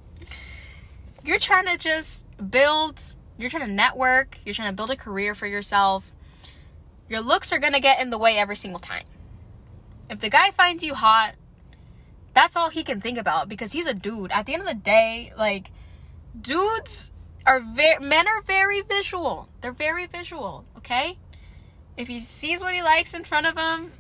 You're 1.25 1.39
trying 1.39 1.67
to 1.67 1.79
just 1.79 2.27
build, 2.51 3.01
you're 3.39 3.51
trying 3.51 3.67
to 3.67 3.73
network, 3.73 4.37
you're 4.45 4.55
trying 4.55 4.69
to 4.69 4.75
build 4.75 4.91
a 4.91 4.97
career 4.97 5.35
for 5.35 5.47
yourself. 5.47 6.13
Your 7.09 7.21
looks 7.21 7.53
are 7.53 7.59
gonna 7.59 7.81
get 7.81 8.01
in 8.01 8.11
the 8.11 8.19
way 8.19 8.37
every 8.37 8.57
single 8.57 8.81
time 8.81 9.05
if 10.11 10.21
the 10.21 10.31
guy 10.31 10.51
finds 10.51 10.83
you 10.83 10.95
hot, 10.95 11.35
that's 12.35 12.57
all 12.57 12.69
he 12.69 12.83
can 12.83 13.01
think 13.01 13.19
about 13.19 13.49
because 13.49 13.73
he's 13.73 13.87
a 13.87 13.95
dude. 13.95 14.31
At 14.33 14.47
the 14.47 14.55
end 14.55 14.63
of 14.63 14.69
the 14.69 14.75
day, 14.75 15.33
like 15.39 15.71
dudes 16.39 17.13
are 17.47 17.61
very 17.61 18.05
men 18.05 18.27
are 18.29 18.43
very 18.43 18.81
visual. 18.81 19.49
They're 19.61 19.73
very 19.73 20.07
visual, 20.07 20.65
okay? 20.79 21.19
If 21.97 22.09
he 22.09 22.19
sees 22.19 22.63
what 22.63 22.75
he 22.75 22.83
likes 22.83 23.15
in 23.15 23.25
front 23.25 23.47
of 23.47 23.57
him, 23.57 23.93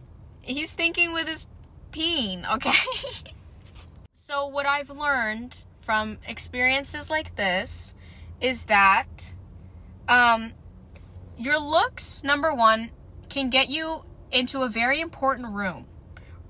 he's 0.42 0.72
thinking 0.72 1.12
with 1.12 1.28
his 1.28 1.46
peen, 1.92 2.44
okay? 2.52 2.72
so 4.12 4.46
what 4.46 4.66
I've 4.66 4.90
learned 4.90 5.64
from 5.78 6.18
experiences 6.26 7.10
like 7.10 7.36
this 7.36 7.94
is 8.40 8.64
that 8.64 9.34
um 10.08 10.52
your 11.36 11.58
looks 11.58 12.22
number 12.24 12.54
1 12.54 12.90
can 13.28 13.50
get 13.50 13.68
you 13.68 14.04
into 14.30 14.62
a 14.62 14.68
very 14.68 15.00
important 15.00 15.52
room 15.52 15.86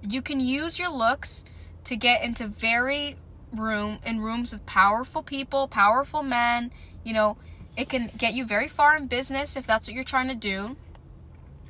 you 0.06 0.22
can 0.22 0.40
use 0.40 0.78
your 0.78 0.90
looks 0.90 1.44
to 1.84 1.96
get 1.96 2.22
into 2.22 2.46
very 2.46 3.16
room 3.52 3.98
in 4.04 4.20
rooms 4.20 4.52
with 4.52 4.66
powerful 4.66 5.22
people, 5.22 5.68
powerful 5.68 6.22
men, 6.22 6.72
you 7.04 7.12
know, 7.12 7.36
it 7.76 7.88
can 7.88 8.10
get 8.16 8.34
you 8.34 8.44
very 8.44 8.68
far 8.68 8.96
in 8.96 9.06
business 9.06 9.56
if 9.56 9.66
that's 9.66 9.88
what 9.88 9.94
you're 9.94 10.04
trying 10.04 10.28
to 10.28 10.34
do. 10.34 10.76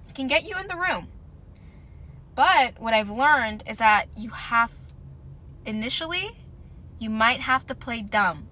It 0.09 0.15
can 0.15 0.27
get 0.27 0.49
you 0.49 0.59
in 0.59 0.67
the 0.67 0.77
room. 0.77 1.09
But 2.35 2.81
what 2.81 2.95
I've 2.95 3.11
learned 3.11 3.63
is 3.69 3.79
that 3.79 4.07
you 4.17 4.31
have 4.31 4.73
initially 5.65 6.37
you 6.99 7.11
might 7.11 7.41
have 7.41 7.67
to 7.67 7.75
play 7.75 8.01
dumb. 8.03 8.49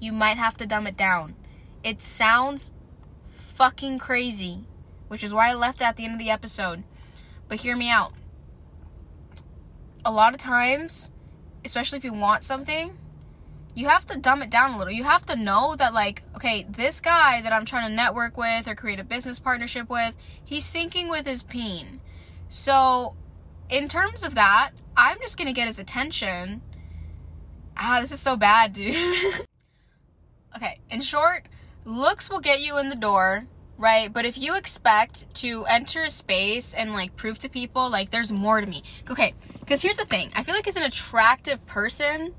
You 0.00 0.12
might 0.12 0.38
have 0.38 0.56
to 0.58 0.66
dumb 0.66 0.86
it 0.86 0.96
down. 0.96 1.34
It 1.82 2.00
sounds 2.00 2.72
fucking 3.28 3.98
crazy, 3.98 4.64
which 5.08 5.22
is 5.22 5.34
why 5.34 5.50
I 5.50 5.54
left 5.54 5.82
at 5.82 5.96
the 5.96 6.04
end 6.04 6.14
of 6.14 6.18
the 6.18 6.30
episode. 6.30 6.84
But 7.48 7.60
hear 7.60 7.76
me 7.76 7.90
out 7.90 8.12
a 10.06 10.12
lot 10.12 10.32
of 10.32 10.40
times, 10.40 11.10
especially 11.64 11.98
if 11.98 12.04
you 12.04 12.12
want 12.12 12.44
something, 12.44 12.96
you 13.74 13.88
have 13.88 14.06
to 14.06 14.18
dumb 14.18 14.40
it 14.40 14.50
down 14.50 14.70
a 14.70 14.78
little. 14.78 14.92
You 14.92 15.02
have 15.02 15.26
to 15.26 15.36
know 15.36 15.74
that, 15.76 15.92
like, 15.92 16.22
okay, 16.36 16.64
this 16.68 17.00
guy 17.00 17.42
that 17.42 17.52
I'm 17.52 17.66
trying 17.66 17.90
to 17.90 17.94
network 17.94 18.38
with 18.38 18.68
or 18.68 18.76
create 18.76 19.00
a 19.00 19.04
business 19.04 19.40
partnership 19.40 19.90
with, 19.90 20.16
he's 20.42 20.72
thinking 20.72 21.08
with 21.08 21.26
his 21.26 21.42
peen. 21.42 22.00
So, 22.48 23.16
in 23.68 23.88
terms 23.88 24.22
of 24.22 24.36
that, 24.36 24.70
I'm 24.96 25.18
just 25.20 25.36
gonna 25.36 25.52
get 25.52 25.66
his 25.66 25.80
attention. 25.80 26.62
Ah, 27.76 27.98
this 28.00 28.12
is 28.12 28.20
so 28.20 28.36
bad, 28.36 28.72
dude. 28.72 28.94
okay, 30.56 30.78
in 30.88 31.00
short, 31.00 31.48
looks 31.84 32.30
will 32.30 32.40
get 32.40 32.60
you 32.60 32.78
in 32.78 32.88
the 32.90 32.96
door 32.96 33.46
right? 33.78 34.12
But 34.12 34.24
if 34.24 34.38
you 34.38 34.56
expect 34.56 35.32
to 35.36 35.64
enter 35.66 36.02
a 36.04 36.10
space 36.10 36.74
and 36.74 36.92
like 36.92 37.16
prove 37.16 37.38
to 37.40 37.48
people 37.48 37.90
like 37.90 38.10
there's 38.10 38.32
more 38.32 38.60
to 38.60 38.66
me, 38.66 38.82
okay? 39.10 39.34
Because 39.60 39.82
here's 39.82 39.96
the 39.96 40.04
thing 40.04 40.30
I 40.34 40.42
feel 40.42 40.54
like 40.54 40.68
as 40.68 40.76
an 40.76 40.82
attractive 40.82 41.64
person, 41.66 42.34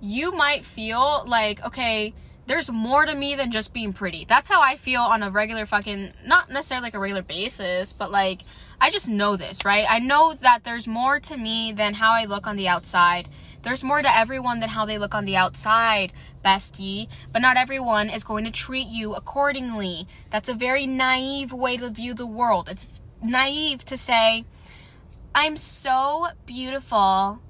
you 0.00 0.32
might 0.32 0.64
feel 0.64 1.24
like, 1.26 1.64
okay, 1.66 2.14
there's 2.46 2.70
more 2.70 3.04
to 3.04 3.14
me 3.14 3.34
than 3.34 3.50
just 3.50 3.74
being 3.74 3.92
pretty. 3.92 4.24
That's 4.24 4.50
how 4.50 4.62
I 4.62 4.76
feel 4.76 5.02
on 5.02 5.22
a 5.22 5.30
regular 5.30 5.66
fucking, 5.66 6.12
not 6.24 6.50
necessarily 6.50 6.86
like 6.86 6.94
a 6.94 6.98
regular 6.98 7.22
basis, 7.22 7.92
but 7.92 8.10
like, 8.10 8.40
I 8.80 8.90
just 8.90 9.08
know 9.08 9.36
this, 9.36 9.64
right? 9.64 9.86
I 9.88 9.98
know 9.98 10.32
that 10.32 10.64
there's 10.64 10.86
more 10.86 11.20
to 11.20 11.36
me 11.36 11.72
than 11.72 11.94
how 11.94 12.12
I 12.12 12.24
look 12.24 12.46
on 12.46 12.56
the 12.56 12.68
outside. 12.68 13.28
There's 13.62 13.84
more 13.84 14.00
to 14.00 14.16
everyone 14.16 14.60
than 14.60 14.70
how 14.70 14.86
they 14.86 14.98
look 14.98 15.14
on 15.14 15.26
the 15.26 15.36
outside 15.36 16.12
bestie, 16.48 17.08
but 17.32 17.42
not 17.42 17.56
everyone 17.64 18.08
is 18.16 18.24
going 18.30 18.44
to 18.46 18.50
treat 18.50 18.88
you 18.98 19.06
accordingly. 19.14 19.96
That's 20.30 20.48
a 20.48 20.54
very 20.66 20.86
naive 20.86 21.52
way 21.52 21.76
to 21.76 21.90
view 21.90 22.14
the 22.14 22.32
world. 22.40 22.68
It's 22.72 22.86
naive 23.22 23.84
to 23.84 23.96
say, 23.96 24.44
I'm 25.34 25.56
so 25.56 26.28
beautiful 26.46 27.40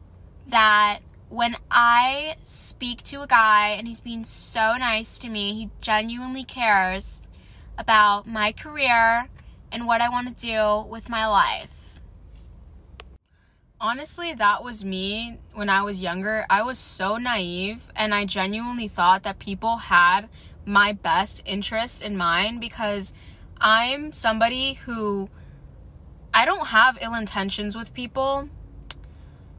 that 0.49 0.99
when 1.29 1.55
I 1.71 2.37
speak 2.43 2.99
to 3.11 3.23
a 3.23 3.27
guy 3.27 3.65
and 3.77 3.87
he's 3.87 4.01
being 4.01 4.25
so 4.25 4.65
nice 4.79 5.19
to 5.21 5.29
me, 5.29 5.45
he 5.59 5.71
genuinely 5.81 6.45
cares. 6.45 7.29
about 7.79 8.27
my 8.27 8.51
career 8.53 9.29
and 9.71 9.87
what 9.87 10.01
I 10.01 10.09
want 10.09 10.27
to 10.29 10.35
do 10.35 10.91
with 10.91 11.09
my 11.09 11.27
life. 11.27 11.78
Honestly, 13.81 14.35
that 14.35 14.65
was 14.65 14.85
me 14.85 15.39
when 15.55 15.69
I 15.69 15.83
was 15.83 16.03
younger. 16.03 16.45
I 16.51 16.63
was 16.63 16.79
so 16.79 17.17
naive 17.17 17.93
and 17.95 18.13
I 18.13 18.25
genuinely 18.25 18.89
thought 18.89 19.23
that 19.23 19.39
people 19.39 19.77
had 19.77 20.29
my 20.67 20.93
best 20.93 21.43
interest 21.47 22.03
in 22.03 22.17
mind 22.17 22.61
because 22.61 23.13
I'm 23.61 24.11
somebody 24.11 24.75
who 24.75 25.29
I 26.35 26.45
don't 26.45 26.69
have 26.69 26.99
ill 27.01 27.15
intentions 27.15 27.77
with 27.77 27.95
people. 27.95 28.49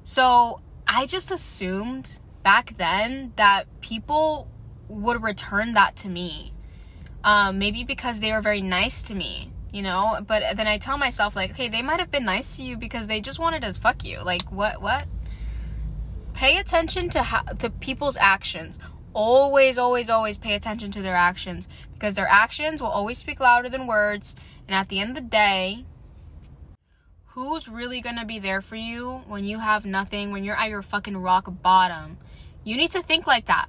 So 0.04 0.60
I 0.86 1.06
just 1.06 1.32
assumed 1.32 2.20
back 2.44 2.76
then 2.78 3.32
that 3.38 3.68
people 3.80 4.50
would 4.90 5.24
return 5.24 5.72
that 5.74 5.96
to 5.98 6.10
me. 6.10 6.52
Um, 7.24 7.58
maybe 7.58 7.86
because 7.86 8.20
they 8.20 8.34
were 8.34 8.42
very 8.42 8.62
nice 8.62 9.02
to 9.04 9.16
me, 9.16 9.52
you 9.72 9.82
know. 9.82 10.20
But 10.26 10.56
then 10.56 10.68
I 10.68 10.78
tell 10.78 10.98
myself 10.98 11.36
like, 11.36 11.52
okay, 11.52 11.68
they 11.68 11.82
might 11.82 12.00
have 12.00 12.12
been 12.12 12.26
nice 12.26 12.58
to 12.58 12.64
you 12.64 12.78
because 12.78 13.08
they 13.08 13.22
just 13.22 13.40
wanted 13.40 13.62
to 13.64 13.74
fuck 13.74 14.04
you. 14.04 14.22
Like 14.24 14.52
what? 14.52 14.82
What? 14.82 15.06
Pay 16.34 16.58
attention 16.58 17.10
to 17.10 17.24
how 17.24 17.42
to 17.42 17.70
people's 17.70 18.18
actions. 18.18 18.80
Always, 19.14 19.78
always, 19.78 20.10
always 20.10 20.38
pay 20.38 20.54
attention 20.54 20.92
to 20.92 21.02
their 21.02 21.16
actions 21.16 21.68
because 21.94 22.16
their 22.16 22.28
actions 22.28 22.82
will 22.82 22.90
always 22.90 23.18
speak 23.18 23.40
louder 23.40 23.68
than 23.70 23.88
words. 23.88 24.36
And 24.68 24.76
at 24.76 24.88
the 24.88 25.00
end 25.00 25.10
of 25.10 25.16
the 25.16 25.30
day, 25.30 25.86
who's 27.28 27.68
really 27.68 28.02
gonna 28.02 28.26
be 28.26 28.40
there 28.40 28.62
for 28.62 28.76
you 28.76 29.24
when 29.28 29.46
you 29.46 29.60
have 29.60 29.86
nothing, 29.86 30.32
when 30.32 30.44
you're 30.44 30.56
at 30.56 30.70
your 30.70 30.82
fucking 30.82 31.18
rock 31.18 31.52
bottom? 31.62 32.18
You 32.64 32.78
need 32.78 32.92
to 32.92 33.02
think 33.02 33.26
like 33.26 33.46
that. 33.46 33.68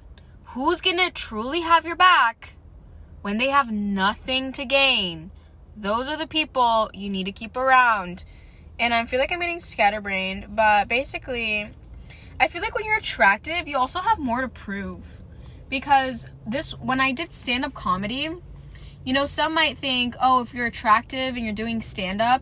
Who's 0.49 0.81
gonna 0.81 1.09
truly 1.09 1.61
have 1.61 1.85
your 1.85 1.95
back 1.95 2.53
when 3.21 3.37
they 3.37 3.49
have 3.49 3.71
nothing 3.71 4.51
to 4.53 4.65
gain, 4.65 5.31
those 5.75 6.09
are 6.09 6.17
the 6.17 6.27
people 6.27 6.89
you 6.93 7.09
need 7.09 7.25
to 7.25 7.31
keep 7.31 7.55
around. 7.55 8.25
And 8.79 8.93
I 8.93 9.05
feel 9.05 9.19
like 9.19 9.31
I'm 9.31 9.39
getting 9.39 9.59
scatterbrained, 9.59 10.55
but 10.55 10.87
basically, 10.87 11.69
I 12.39 12.47
feel 12.47 12.61
like 12.61 12.75
when 12.75 12.85
you're 12.85 12.97
attractive, 12.97 13.67
you 13.67 13.77
also 13.77 13.99
have 13.99 14.19
more 14.19 14.41
to 14.41 14.47
prove. 14.47 15.21
Because 15.69 16.29
this, 16.45 16.71
when 16.79 16.99
I 16.99 17.11
did 17.11 17.31
stand 17.33 17.63
up 17.63 17.73
comedy, 17.73 18.29
you 19.05 19.13
know, 19.13 19.25
some 19.25 19.53
might 19.53 19.77
think, 19.77 20.15
oh, 20.21 20.41
if 20.41 20.53
you're 20.53 20.65
attractive 20.65 21.35
and 21.35 21.45
you're 21.45 21.53
doing 21.53 21.81
stand 21.81 22.21
up, 22.21 22.41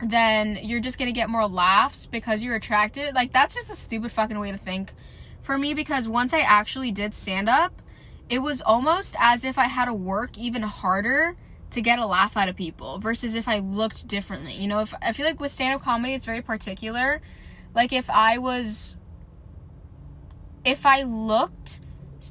then 0.00 0.58
you're 0.62 0.80
just 0.80 0.98
gonna 0.98 1.12
get 1.12 1.30
more 1.30 1.46
laughs 1.46 2.06
because 2.06 2.42
you're 2.44 2.54
attractive. 2.54 3.14
Like, 3.14 3.32
that's 3.32 3.54
just 3.54 3.70
a 3.70 3.74
stupid 3.74 4.12
fucking 4.12 4.38
way 4.38 4.52
to 4.52 4.58
think 4.58 4.92
for 5.40 5.56
me 5.56 5.74
because 5.74 6.08
once 6.08 6.34
I 6.34 6.40
actually 6.40 6.92
did 6.92 7.14
stand 7.14 7.48
up, 7.48 7.80
it 8.28 8.40
was 8.40 8.60
almost 8.60 9.16
as 9.18 9.44
if 9.44 9.58
I 9.58 9.64
had 9.64 9.86
to 9.86 9.94
work 9.94 10.36
even 10.36 10.62
harder 10.62 11.36
to 11.70 11.82
get 11.82 11.98
a 11.98 12.06
laugh 12.06 12.36
out 12.36 12.48
of 12.48 12.56
people 12.56 12.98
versus 12.98 13.34
if 13.34 13.48
I 13.48 13.58
looked 13.58 14.08
differently. 14.08 14.54
You 14.54 14.68
know, 14.68 14.80
if 14.80 14.94
I 15.02 15.12
feel 15.12 15.26
like 15.26 15.40
with 15.40 15.50
stand-up 15.50 15.82
comedy 15.82 16.14
it's 16.14 16.26
very 16.26 16.42
particular. 16.42 17.20
Like 17.74 17.92
if 17.92 18.08
I 18.10 18.38
was 18.38 18.98
if 20.64 20.84
I 20.84 21.02
looked 21.02 21.80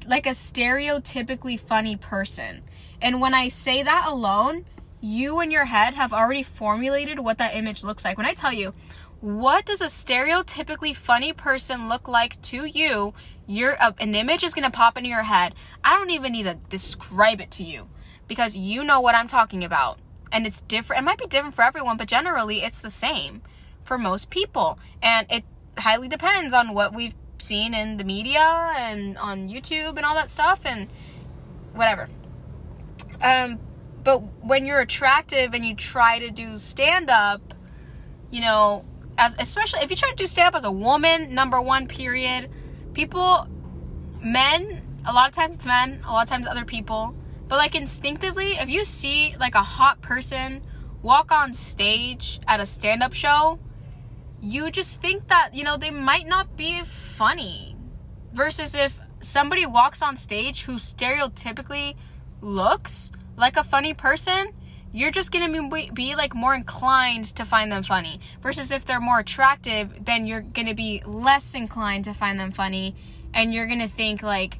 like 0.06 0.26
a 0.26 0.30
stereotypically 0.30 1.58
funny 1.58 1.96
person. 1.96 2.62
And 3.00 3.20
when 3.20 3.34
I 3.34 3.48
say 3.48 3.82
that 3.82 4.06
alone, 4.06 4.66
you 5.00 5.40
in 5.40 5.50
your 5.50 5.66
head 5.66 5.94
have 5.94 6.12
already 6.12 6.42
formulated 6.42 7.20
what 7.20 7.38
that 7.38 7.54
image 7.54 7.84
looks 7.84 8.04
like. 8.04 8.16
When 8.16 8.26
I 8.26 8.34
tell 8.34 8.52
you, 8.52 8.72
what 9.20 9.64
does 9.64 9.80
a 9.80 9.86
stereotypically 9.86 10.94
funny 10.94 11.32
person 11.32 11.88
look 11.88 12.08
like 12.08 12.40
to 12.42 12.64
you? 12.64 13.14
Your 13.46 13.76
an 13.98 14.14
image 14.14 14.44
is 14.44 14.52
gonna 14.52 14.70
pop 14.70 14.98
into 14.98 15.08
your 15.08 15.22
head. 15.22 15.54
I 15.82 15.94
don't 15.94 16.10
even 16.10 16.32
need 16.32 16.44
to 16.44 16.58
describe 16.68 17.40
it 17.40 17.50
to 17.52 17.62
you 17.62 17.88
because 18.28 18.56
you 18.56 18.84
know 18.84 19.00
what 19.00 19.14
I'm 19.14 19.26
talking 19.26 19.64
about, 19.64 19.98
and 20.30 20.46
it's 20.46 20.60
different. 20.60 21.02
It 21.02 21.04
might 21.04 21.18
be 21.18 21.26
different 21.26 21.54
for 21.54 21.62
everyone, 21.62 21.96
but 21.96 22.06
generally 22.06 22.62
it's 22.62 22.80
the 22.80 22.90
same 22.90 23.42
for 23.82 23.98
most 23.98 24.30
people, 24.30 24.78
and 25.02 25.26
it 25.30 25.44
highly 25.78 26.08
depends 26.08 26.54
on 26.54 26.74
what 26.74 26.94
we've 26.94 27.14
seen 27.38 27.74
in 27.74 27.96
the 27.96 28.04
media 28.04 28.72
and 28.76 29.16
on 29.18 29.48
YouTube 29.48 29.96
and 29.96 30.04
all 30.04 30.14
that 30.14 30.30
stuff 30.30 30.64
and 30.64 30.88
whatever. 31.72 32.08
Um, 33.22 33.58
but 34.04 34.18
when 34.42 34.66
you're 34.66 34.80
attractive 34.80 35.54
and 35.54 35.64
you 35.64 35.74
try 35.74 36.18
to 36.18 36.30
do 36.30 36.58
stand 36.58 37.10
up, 37.10 37.54
you 38.30 38.40
know, 38.40 38.84
as 39.16 39.36
especially 39.38 39.80
if 39.80 39.90
you 39.90 39.96
try 39.96 40.10
to 40.10 40.16
do 40.16 40.26
stand 40.26 40.48
up 40.48 40.54
as 40.54 40.64
a 40.64 40.70
woman, 40.70 41.34
number 41.34 41.60
one, 41.60 41.88
period. 41.88 42.50
People, 42.94 43.46
men, 44.22 44.82
a 45.04 45.12
lot 45.12 45.28
of 45.28 45.34
times 45.34 45.56
it's 45.56 45.66
men, 45.66 46.00
a 46.06 46.12
lot 46.12 46.22
of 46.22 46.28
times 46.28 46.46
other 46.46 46.64
people. 46.64 47.14
But 47.48 47.56
like 47.56 47.74
instinctively, 47.74 48.52
if 48.52 48.68
you 48.68 48.84
see 48.84 49.34
like 49.40 49.54
a 49.54 49.62
hot 49.62 50.00
person 50.02 50.62
walk 51.02 51.32
on 51.32 51.52
stage 51.54 52.40
at 52.46 52.60
a 52.60 52.66
stand 52.66 53.02
up 53.02 53.14
show, 53.14 53.58
you 54.40 54.70
just 54.70 55.00
think 55.00 55.28
that, 55.28 55.50
you 55.54 55.64
know, 55.64 55.76
they 55.76 55.90
might 55.90 56.26
not 56.26 56.56
be 56.56 56.80
funny. 56.82 57.76
Versus 58.32 58.74
if 58.74 59.00
somebody 59.20 59.66
walks 59.66 60.02
on 60.02 60.16
stage 60.16 60.62
who 60.62 60.76
stereotypically 60.76 61.96
looks 62.40 63.10
like 63.36 63.56
a 63.56 63.64
funny 63.64 63.94
person, 63.94 64.52
you're 64.92 65.10
just 65.10 65.32
gonna 65.32 65.68
be, 65.68 65.90
be 65.92 66.14
like 66.14 66.34
more 66.34 66.54
inclined 66.54 67.24
to 67.24 67.44
find 67.44 67.72
them 67.72 67.82
funny. 67.82 68.20
Versus 68.42 68.70
if 68.70 68.84
they're 68.84 69.00
more 69.00 69.18
attractive, 69.18 70.04
then 70.04 70.26
you're 70.26 70.40
gonna 70.40 70.74
be 70.74 71.02
less 71.06 71.54
inclined 71.54 72.04
to 72.04 72.14
find 72.14 72.38
them 72.38 72.50
funny, 72.50 72.94
and 73.34 73.52
you're 73.52 73.66
gonna 73.66 73.88
think 73.88 74.22
like 74.22 74.58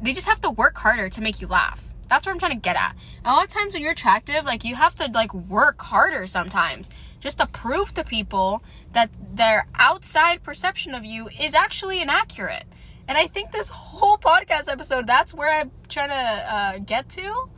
they 0.00 0.12
just 0.12 0.28
have 0.28 0.40
to 0.40 0.50
work 0.50 0.76
harder 0.78 1.08
to 1.10 1.20
make 1.20 1.40
you 1.40 1.46
laugh. 1.46 1.89
That's 2.10 2.26
what 2.26 2.32
I'm 2.32 2.38
trying 2.38 2.52
to 2.52 2.58
get 2.58 2.76
at. 2.76 2.96
A 3.24 3.32
lot 3.32 3.44
of 3.44 3.50
times 3.50 3.72
when 3.72 3.82
you're 3.82 3.92
attractive, 3.92 4.44
like 4.44 4.64
you 4.64 4.74
have 4.74 4.94
to 4.96 5.10
like 5.12 5.32
work 5.32 5.80
harder 5.80 6.26
sometimes 6.26 6.90
just 7.20 7.38
to 7.38 7.46
prove 7.46 7.94
to 7.94 8.04
people 8.04 8.62
that 8.92 9.10
their 9.32 9.66
outside 9.76 10.42
perception 10.42 10.94
of 10.94 11.04
you 11.04 11.28
is 11.40 11.54
actually 11.54 12.02
inaccurate. 12.02 12.64
And 13.06 13.16
I 13.16 13.28
think 13.28 13.52
this 13.52 13.70
whole 13.70 14.18
podcast 14.18 14.68
episode, 14.68 15.06
that's 15.06 15.32
where 15.32 15.52
I'm 15.52 15.70
trying 15.88 16.08
to 16.08 16.54
uh, 16.54 16.78
get 16.78 17.08
to. 17.10 17.48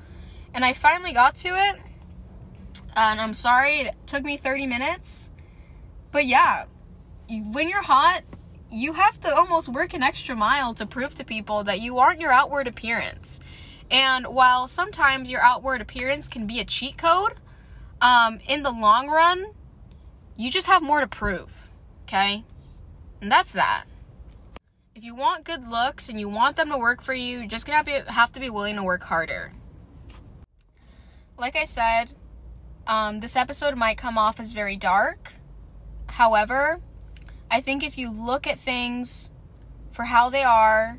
And 0.53 0.65
I 0.65 0.75
finally 0.75 1.13
got 1.13 1.35
to 1.37 1.49
it 1.49 1.81
and 2.95 3.21
I'm 3.21 3.35
sorry 3.35 3.81
it 3.81 3.95
took 4.07 4.23
me 4.23 4.37
30 4.37 4.67
minutes. 4.67 5.31
But 6.11 6.27
yeah, 6.27 6.67
when 7.29 7.71
you're 7.71 7.83
hot, 7.83 8.23
you 8.71 8.95
have 8.95 9.19
to 9.21 9.35
almost 9.35 9.69
work 9.69 9.95
an 9.95 10.03
extra 10.03 10.37
mile 10.37 10.75
to 10.75 10.87
prove 10.87 11.15
to 11.15 11.25
people 11.25 11.65
that 11.65 11.81
you 11.81 11.99
aren't 11.99 12.21
your 12.21 12.33
outward 12.33 12.67
appearance. 12.67 13.41
And 13.93 14.27
while 14.29 14.67
sometimes 14.67 15.31
your 15.31 15.43
outward 15.43 15.83
appearance 15.83 16.27
can 16.27 16.47
be 16.47 16.59
a 16.59 16.65
cheat 16.65 16.97
code, 16.97 17.35
um, 18.01 18.41
in 18.49 18.63
the 18.63 18.73
long 18.73 19.09
run, 19.09 19.53
you 20.35 20.51
just 20.51 20.67
have 20.67 20.83
more 20.83 21.01
to 21.01 21.07
prove. 21.07 21.71
Okay? 22.05 22.43
And 23.21 23.31
that's 23.31 23.53
that. 23.53 23.85
If 24.95 25.05
you 25.05 25.15
want 25.15 25.45
good 25.45 25.69
looks 25.69 26.09
and 26.09 26.19
you 26.19 26.29
want 26.29 26.57
them 26.57 26.71
to 26.71 26.79
work 26.79 27.03
for 27.03 27.13
you, 27.13 27.41
you're 27.41 27.47
just 27.47 27.67
gonna 27.67 27.77
have 27.77 27.87
to, 27.87 28.13
have 28.13 28.33
to 28.33 28.41
be 28.41 28.49
willing 28.49 28.77
to 28.77 28.83
work 28.83 29.03
harder. 29.05 29.53
Like 31.37 31.55
I 31.55 31.65
said, 31.65 32.13
um, 32.87 33.21
this 33.21 33.37
episode 33.37 33.77
might 33.77 33.99
come 33.99 34.17
off 34.17 34.41
as 34.41 34.53
very 34.53 34.77
dark. 34.77 35.35
However, 36.07 36.81
I 37.51 37.61
think 37.61 37.83
if 37.85 37.99
you 37.99 38.11
look 38.11 38.47
at 38.47 38.59
things 38.59 39.31
for 39.91 40.05
how 40.05 40.31
they 40.31 40.43
are 40.43 40.99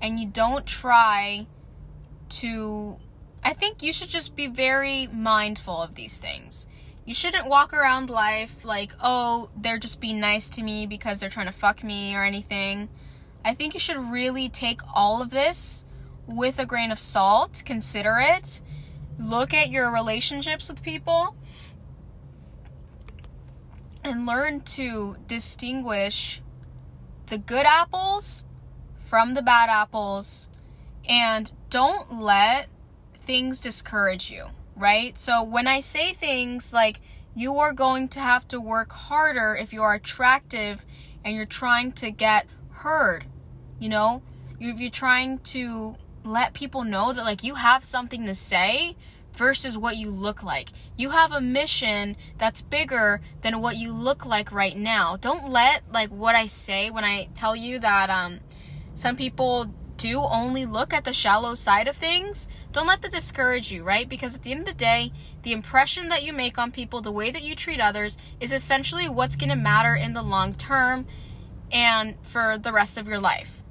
and 0.00 0.18
you 0.18 0.26
don't 0.26 0.66
try 0.66 1.46
to. 2.30 2.96
I 3.42 3.52
think 3.52 3.82
you 3.82 3.92
should 3.92 4.08
just 4.08 4.36
be 4.36 4.46
very 4.46 5.06
mindful 5.06 5.80
of 5.80 5.94
these 5.94 6.18
things. 6.18 6.66
You 7.04 7.14
shouldn't 7.14 7.46
walk 7.46 7.72
around 7.72 8.10
life 8.10 8.64
like, 8.64 8.92
oh, 9.02 9.48
they're 9.56 9.78
just 9.78 10.00
being 10.00 10.20
nice 10.20 10.50
to 10.50 10.62
me 10.62 10.86
because 10.86 11.20
they're 11.20 11.30
trying 11.30 11.46
to 11.46 11.52
fuck 11.52 11.82
me 11.82 12.14
or 12.14 12.22
anything. 12.22 12.90
I 13.44 13.54
think 13.54 13.72
you 13.72 13.80
should 13.80 13.96
really 13.96 14.48
take 14.48 14.80
all 14.94 15.22
of 15.22 15.30
this 15.30 15.86
with 16.26 16.58
a 16.58 16.66
grain 16.66 16.92
of 16.92 16.98
salt, 16.98 17.62
consider 17.64 18.18
it, 18.20 18.60
look 19.18 19.54
at 19.54 19.70
your 19.70 19.90
relationships 19.90 20.68
with 20.68 20.82
people 20.82 21.34
and 24.04 24.26
learn 24.26 24.60
to 24.60 25.16
distinguish 25.26 26.42
the 27.26 27.38
good 27.38 27.66
apples 27.66 28.44
from 28.96 29.34
the 29.34 29.42
bad 29.42 29.68
apples 29.70 30.48
and 31.08 31.52
don't 31.70 32.20
let 32.20 32.68
things 33.14 33.60
discourage 33.60 34.30
you, 34.30 34.46
right? 34.76 35.18
So 35.18 35.42
when 35.42 35.66
I 35.66 35.80
say 35.80 36.12
things 36.12 36.72
like 36.72 37.00
you 37.34 37.58
are 37.58 37.72
going 37.72 38.08
to 38.08 38.20
have 38.20 38.48
to 38.48 38.60
work 38.60 38.92
harder 38.92 39.54
if 39.54 39.72
you 39.72 39.82
are 39.82 39.94
attractive 39.94 40.84
and 41.24 41.36
you're 41.36 41.46
trying 41.46 41.92
to 41.92 42.10
get 42.10 42.46
heard, 42.70 43.24
you 43.78 43.88
know, 43.88 44.22
if 44.60 44.80
you're 44.80 44.90
trying 44.90 45.38
to 45.38 45.96
let 46.24 46.52
people 46.52 46.84
know 46.84 47.12
that 47.12 47.24
like 47.24 47.42
you 47.42 47.54
have 47.54 47.84
something 47.84 48.26
to 48.26 48.34
say 48.34 48.96
versus 49.34 49.78
what 49.78 49.96
you 49.96 50.10
look 50.10 50.42
like. 50.42 50.70
You 50.96 51.10
have 51.10 51.32
a 51.32 51.40
mission 51.40 52.16
that's 52.38 52.60
bigger 52.60 53.20
than 53.42 53.60
what 53.60 53.76
you 53.76 53.92
look 53.92 54.26
like 54.26 54.50
right 54.50 54.76
now. 54.76 55.16
Don't 55.16 55.48
let 55.48 55.82
like 55.92 56.10
what 56.10 56.34
I 56.34 56.46
say 56.46 56.90
when 56.90 57.04
I 57.04 57.28
tell 57.34 57.54
you 57.54 57.78
that 57.78 58.10
um 58.10 58.40
some 58.94 59.14
people 59.14 59.72
do 59.98 60.22
only 60.22 60.64
look 60.64 60.94
at 60.94 61.04
the 61.04 61.12
shallow 61.12 61.54
side 61.54 61.88
of 61.88 61.96
things. 61.96 62.48
Don't 62.72 62.86
let 62.86 63.02
that 63.02 63.10
discourage 63.10 63.70
you, 63.70 63.82
right? 63.82 64.08
Because 64.08 64.34
at 64.34 64.42
the 64.44 64.52
end 64.52 64.60
of 64.60 64.66
the 64.66 64.72
day, 64.72 65.12
the 65.42 65.52
impression 65.52 66.08
that 66.08 66.22
you 66.22 66.32
make 66.32 66.56
on 66.56 66.72
people, 66.72 67.00
the 67.00 67.12
way 67.12 67.30
that 67.30 67.42
you 67.42 67.54
treat 67.54 67.80
others, 67.80 68.16
is 68.40 68.52
essentially 68.52 69.08
what's 69.08 69.36
going 69.36 69.50
to 69.50 69.56
matter 69.56 69.94
in 69.94 70.14
the 70.14 70.22
long 70.22 70.54
term 70.54 71.06
and 71.70 72.14
for 72.22 72.56
the 72.56 72.72
rest 72.72 72.96
of 72.96 73.06
your 73.06 73.18
life. 73.18 73.62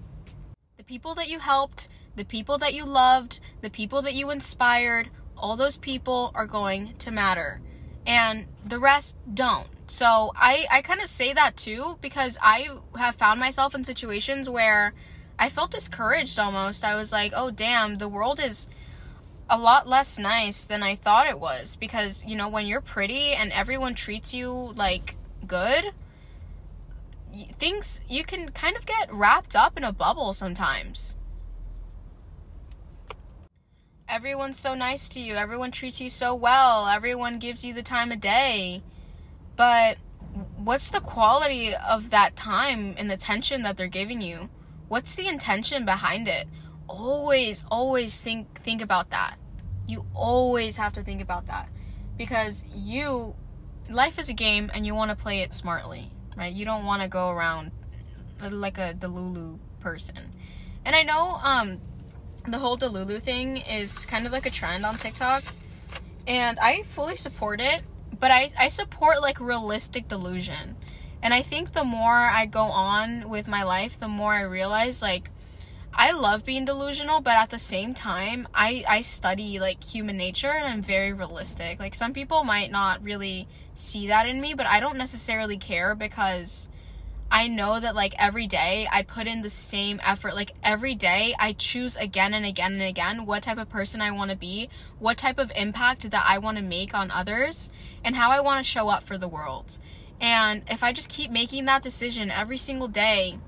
The 0.78 0.84
people 0.84 1.15
that 1.15 1.30
you 1.30 1.39
helped, 1.39 1.88
the 2.15 2.25
people 2.25 2.57
that 2.59 2.73
you 2.73 2.86
loved, 2.86 3.39
the 3.61 3.69
people 3.69 4.01
that 4.01 4.13
you 4.13 4.30
inspired, 4.30 5.09
all 5.38 5.55
those 5.55 5.78
people 5.78 6.32
are 6.36 6.45
going 6.45 6.93
to 6.97 7.11
matter. 7.11 7.61
And 8.05 8.47
the 8.63 8.80
rest 8.80 9.17
don't. 9.34 9.67
So 9.88 10.34
I, 10.36 10.65
I 10.69 10.82
kind 10.82 11.01
of 11.01 11.07
say 11.07 11.32
that 11.34 11.55
too 11.55 11.97
because 12.01 12.38
I 12.41 12.69
have 12.97 13.15
found 13.15 13.39
myself 13.39 13.73
in 13.73 13.86
situations 13.86 14.49
where 14.49 14.93
I 15.40 15.50
felt 15.50 15.72
discouraged 15.72 16.40
almost. 16.40 16.84
I 16.84 16.96
was 16.96 17.12
like, 17.12 17.32
oh, 17.36 17.52
damn, 17.52 17.96
the 17.96 18.08
world 18.08 18.40
is 18.40 18.68
a 19.50 19.58
lot 19.58 19.88
less 19.88 20.18
nice 20.18 20.64
than 20.64 20.84
I 20.84 20.96
thought 20.96 21.28
it 21.28 21.40
was. 21.40 21.76
Because, 21.76 22.26
you 22.26 22.36
know, 22.36 22.50
when 22.50 22.66
you're 22.66 22.82
pretty 22.82 23.34
and 23.34 23.52
everyone 23.52 23.94
treats 23.94 24.34
you 24.34 24.74
like 24.76 25.16
good, 25.46 25.92
things, 27.54 28.02
you 28.10 28.24
can 28.24 28.50
kind 28.50 28.76
of 28.76 28.86
get 28.86 29.14
wrapped 29.14 29.56
up 29.56 29.78
in 29.78 29.84
a 29.84 29.92
bubble 29.92 30.34
sometimes. 30.34 31.18
Everyone's 34.10 34.58
so 34.58 34.74
nice 34.74 35.10
to 35.10 35.22
you, 35.22 35.36
everyone 35.36 35.70
treats 35.70 36.00
you 36.00 36.10
so 36.10 36.34
well, 36.34 36.88
everyone 36.88 37.40
gives 37.40 37.66
you 37.66 37.74
the 37.74 37.84
time 37.84 38.12
of 38.12 38.22
day. 38.22 38.82
But 39.58 39.98
what's 40.56 40.90
the 40.90 41.02
quality 41.02 41.76
of 41.76 42.10
that 42.12 42.36
time 42.36 42.96
and 42.98 43.10
the 43.10 43.16
attention 43.16 43.64
that 43.64 43.76
they're 43.76 43.88
giving 43.88 44.22
you? 44.22 44.50
What's 44.88 45.16
the 45.16 45.28
intention 45.28 45.86
behind 45.86 46.28
it? 46.28 46.48
Always 46.88 47.64
always 47.70 48.22
think 48.22 48.62
think 48.62 48.82
about 48.82 49.10
that. 49.10 49.36
You 49.88 50.06
always 50.14 50.78
have 50.78 50.94
to 50.94 51.04
think 51.04 51.22
about 51.22 51.48
that. 51.48 51.70
Because 52.18 52.66
you 52.74 53.36
life 53.90 54.20
is 54.20 54.30
a 54.30 54.34
game 54.34 54.70
and 54.74 54.86
you 54.86 54.94
want 54.96 55.12
to 55.12 55.16
play 55.16 55.40
it 55.40 55.54
smartly 55.54 56.12
right? 56.38 56.54
You 56.54 56.64
don't 56.64 56.86
want 56.86 57.02
to 57.02 57.08
go 57.08 57.30
around 57.30 57.72
like 58.40 58.78
a 58.78 58.94
delulu 58.94 59.58
person. 59.80 60.34
And 60.86 60.96
i 60.96 61.04
know 61.04 61.40
um 61.44 61.82
the 62.48 62.60
whole 62.60 62.78
delulu 62.78 63.22
thing 63.22 63.58
is 63.58 64.06
kind 64.06 64.26
of 64.26 64.32
like 64.32 64.46
a 64.46 64.50
trend 64.50 64.86
on 64.86 64.98
tiktok. 64.98 65.44
And 66.28 66.60
i 66.60 66.84
fully 66.84 67.18
support 67.18 67.60
it 67.60 67.82
but 68.20 68.32
i 68.32 68.50
i 68.58 68.68
support 68.68 69.22
like 69.22 69.40
realistic 69.40 70.08
delusion 70.08 70.76
and 71.22 71.34
I 71.34 71.41
think 71.41 71.72
the 71.72 71.84
more 71.84 72.13
I 72.13 72.45
go 72.45 72.63
on 72.63 73.30
with 73.30 73.47
my 73.47 73.63
life, 73.63 73.99
the 73.99 74.07
more 74.07 74.34
I 74.34 74.41
realize 74.41 75.01
like 75.01 75.30
I 75.93 76.11
love 76.11 76.45
being 76.45 76.65
delusional, 76.65 77.22
but 77.22 77.38
at 77.38 77.49
the 77.49 77.57
same 77.57 77.95
time, 77.95 78.47
I 78.53 78.84
I 78.88 79.01
study 79.01 79.59
like 79.59 79.84
human 79.84 80.15
nature 80.15 80.51
and 80.51 80.68
I'm 80.68 80.82
very 80.82 81.11
realistic. 81.11 81.80
Like 81.80 81.95
some 81.95 82.13
people 82.13 82.43
might 82.43 82.70
not 82.70 83.03
really 83.03 83.47
see 83.74 84.07
that 84.07 84.28
in 84.28 84.39
me, 84.39 84.53
but 84.53 84.68
I 84.68 84.80
don't 84.80 84.97
necessarily 84.97 85.57
care 85.57 85.95
because 85.95 86.70
I 87.30 87.47
know 87.47 87.80
that 87.80 87.95
like 87.95 88.13
every 88.18 88.47
day 88.47 88.88
I 88.91 89.01
put 89.03 89.28
in 89.28 89.41
the 89.41 89.49
same 89.49 89.99
effort. 90.03 90.36
Like 90.36 90.51
every 90.63 90.95
day 90.95 91.36
I 91.39 91.53
choose 91.53 91.97
again 91.97 92.34
and 92.34 92.45
again 92.45 92.74
and 92.74 92.84
again 92.84 93.26
what 93.26 93.43
type 93.43 93.57
of 93.57 93.68
person 93.68 94.01
I 94.01 94.11
want 94.11 94.32
to 94.32 94.38
be, 94.38 94.70
what 94.99 95.18
type 95.18 95.39
of 95.39 95.51
impact 95.55 96.09
that 96.11 96.26
I 96.28 96.38
want 96.38 96.57
to 96.57 96.63
make 96.63 96.93
on 96.93 97.11
others, 97.11 97.72
and 98.03 98.15
how 98.15 98.30
I 98.30 98.39
want 98.39 98.59
to 98.59 98.63
show 98.63 98.89
up 98.89 99.03
for 99.03 99.18
the 99.18 99.28
world. 99.28 99.80
And 100.20 100.63
if 100.70 100.84
I 100.84 100.93
just 100.93 101.09
keep 101.09 101.32
making 101.32 101.65
that 101.65 101.84
decision 101.84 102.32
every 102.32 102.57
single 102.57 102.88
day, 102.88 103.39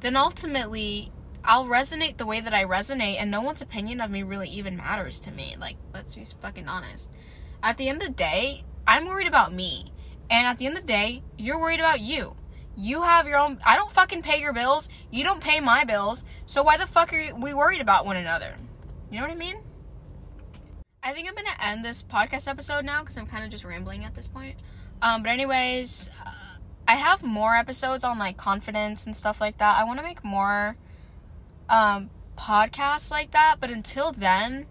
then 0.00 0.16
ultimately 0.16 1.10
I'll 1.44 1.66
resonate 1.66 2.16
the 2.16 2.26
way 2.26 2.40
that 2.40 2.54
I 2.54 2.64
resonate, 2.64 3.16
and 3.18 3.30
no 3.30 3.40
one's 3.40 3.62
opinion 3.62 4.00
of 4.00 4.10
me 4.10 4.22
really 4.22 4.48
even 4.48 4.76
matters 4.76 5.18
to 5.20 5.32
me. 5.32 5.56
Like, 5.58 5.76
let's 5.92 6.14
be 6.14 6.22
fucking 6.24 6.68
honest. 6.68 7.10
At 7.62 7.78
the 7.78 7.88
end 7.88 8.02
of 8.02 8.08
the 8.08 8.14
day, 8.14 8.64
I'm 8.86 9.06
worried 9.06 9.26
about 9.26 9.52
me. 9.52 9.86
And 10.30 10.46
at 10.46 10.58
the 10.58 10.66
end 10.66 10.76
of 10.76 10.82
the 10.82 10.92
day, 10.92 11.22
you're 11.36 11.60
worried 11.60 11.80
about 11.80 12.00
you. 12.00 12.36
You 12.76 13.02
have 13.02 13.26
your 13.26 13.38
own. 13.38 13.58
I 13.66 13.76
don't 13.76 13.92
fucking 13.92 14.22
pay 14.22 14.40
your 14.40 14.52
bills. 14.52 14.88
You 15.10 15.24
don't 15.24 15.42
pay 15.42 15.60
my 15.60 15.84
bills. 15.84 16.24
So 16.46 16.62
why 16.62 16.76
the 16.76 16.86
fuck 16.86 17.12
are 17.12 17.34
we 17.34 17.52
worried 17.52 17.80
about 17.80 18.06
one 18.06 18.16
another? 18.16 18.56
You 19.10 19.18
know 19.18 19.26
what 19.26 19.32
I 19.32 19.36
mean? 19.36 19.56
I 21.02 21.12
think 21.12 21.28
I'm 21.28 21.34
gonna 21.34 21.50
end 21.60 21.84
this 21.84 22.02
podcast 22.02 22.48
episode 22.48 22.84
now 22.84 23.00
because 23.00 23.18
I'm 23.18 23.26
kind 23.26 23.44
of 23.44 23.50
just 23.50 23.64
rambling 23.64 24.04
at 24.04 24.14
this 24.14 24.28
point. 24.28 24.56
Um, 25.02 25.22
but 25.22 25.30
anyways, 25.30 26.08
uh, 26.24 26.30
I 26.86 26.94
have 26.94 27.22
more 27.22 27.56
episodes 27.56 28.04
on 28.04 28.18
like 28.18 28.36
confidence 28.36 29.04
and 29.04 29.14
stuff 29.14 29.40
like 29.40 29.58
that. 29.58 29.76
I 29.76 29.84
want 29.84 29.98
to 29.98 30.04
make 30.04 30.24
more 30.24 30.76
um, 31.68 32.08
podcasts 32.38 33.10
like 33.10 33.32
that, 33.32 33.56
but 33.60 33.70
until 33.70 34.12
then, 34.12 34.66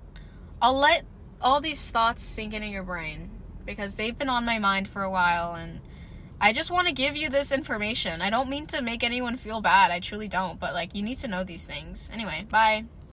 I'll 0.61 0.77
let 0.77 1.03
all 1.41 1.59
these 1.59 1.91
thoughts 1.91 2.23
sink 2.23 2.53
into 2.53 2.67
your 2.67 2.83
brain 2.83 3.29
because 3.65 3.95
they've 3.95 4.17
been 4.17 4.29
on 4.29 4.45
my 4.45 4.57
mind 4.57 4.87
for 4.87 5.03
a 5.03 5.11
while 5.11 5.53
and 5.53 5.81
I 6.39 6.53
just 6.53 6.71
want 6.71 6.87
to 6.87 6.93
give 6.93 7.15
you 7.15 7.29
this 7.29 7.51
information. 7.51 8.21
I 8.21 8.31
don't 8.31 8.49
mean 8.49 8.65
to 8.67 8.81
make 8.81 9.03
anyone 9.03 9.37
feel 9.37 9.61
bad. 9.61 9.91
I 9.91 9.99
truly 9.99 10.27
don't, 10.27 10.59
but 10.59 10.73
like 10.73 10.95
you 10.95 11.03
need 11.03 11.19
to 11.19 11.27
know 11.27 11.43
these 11.43 11.67
things. 11.67 12.09
Anyway, 12.11 12.47
bye. 12.49 12.85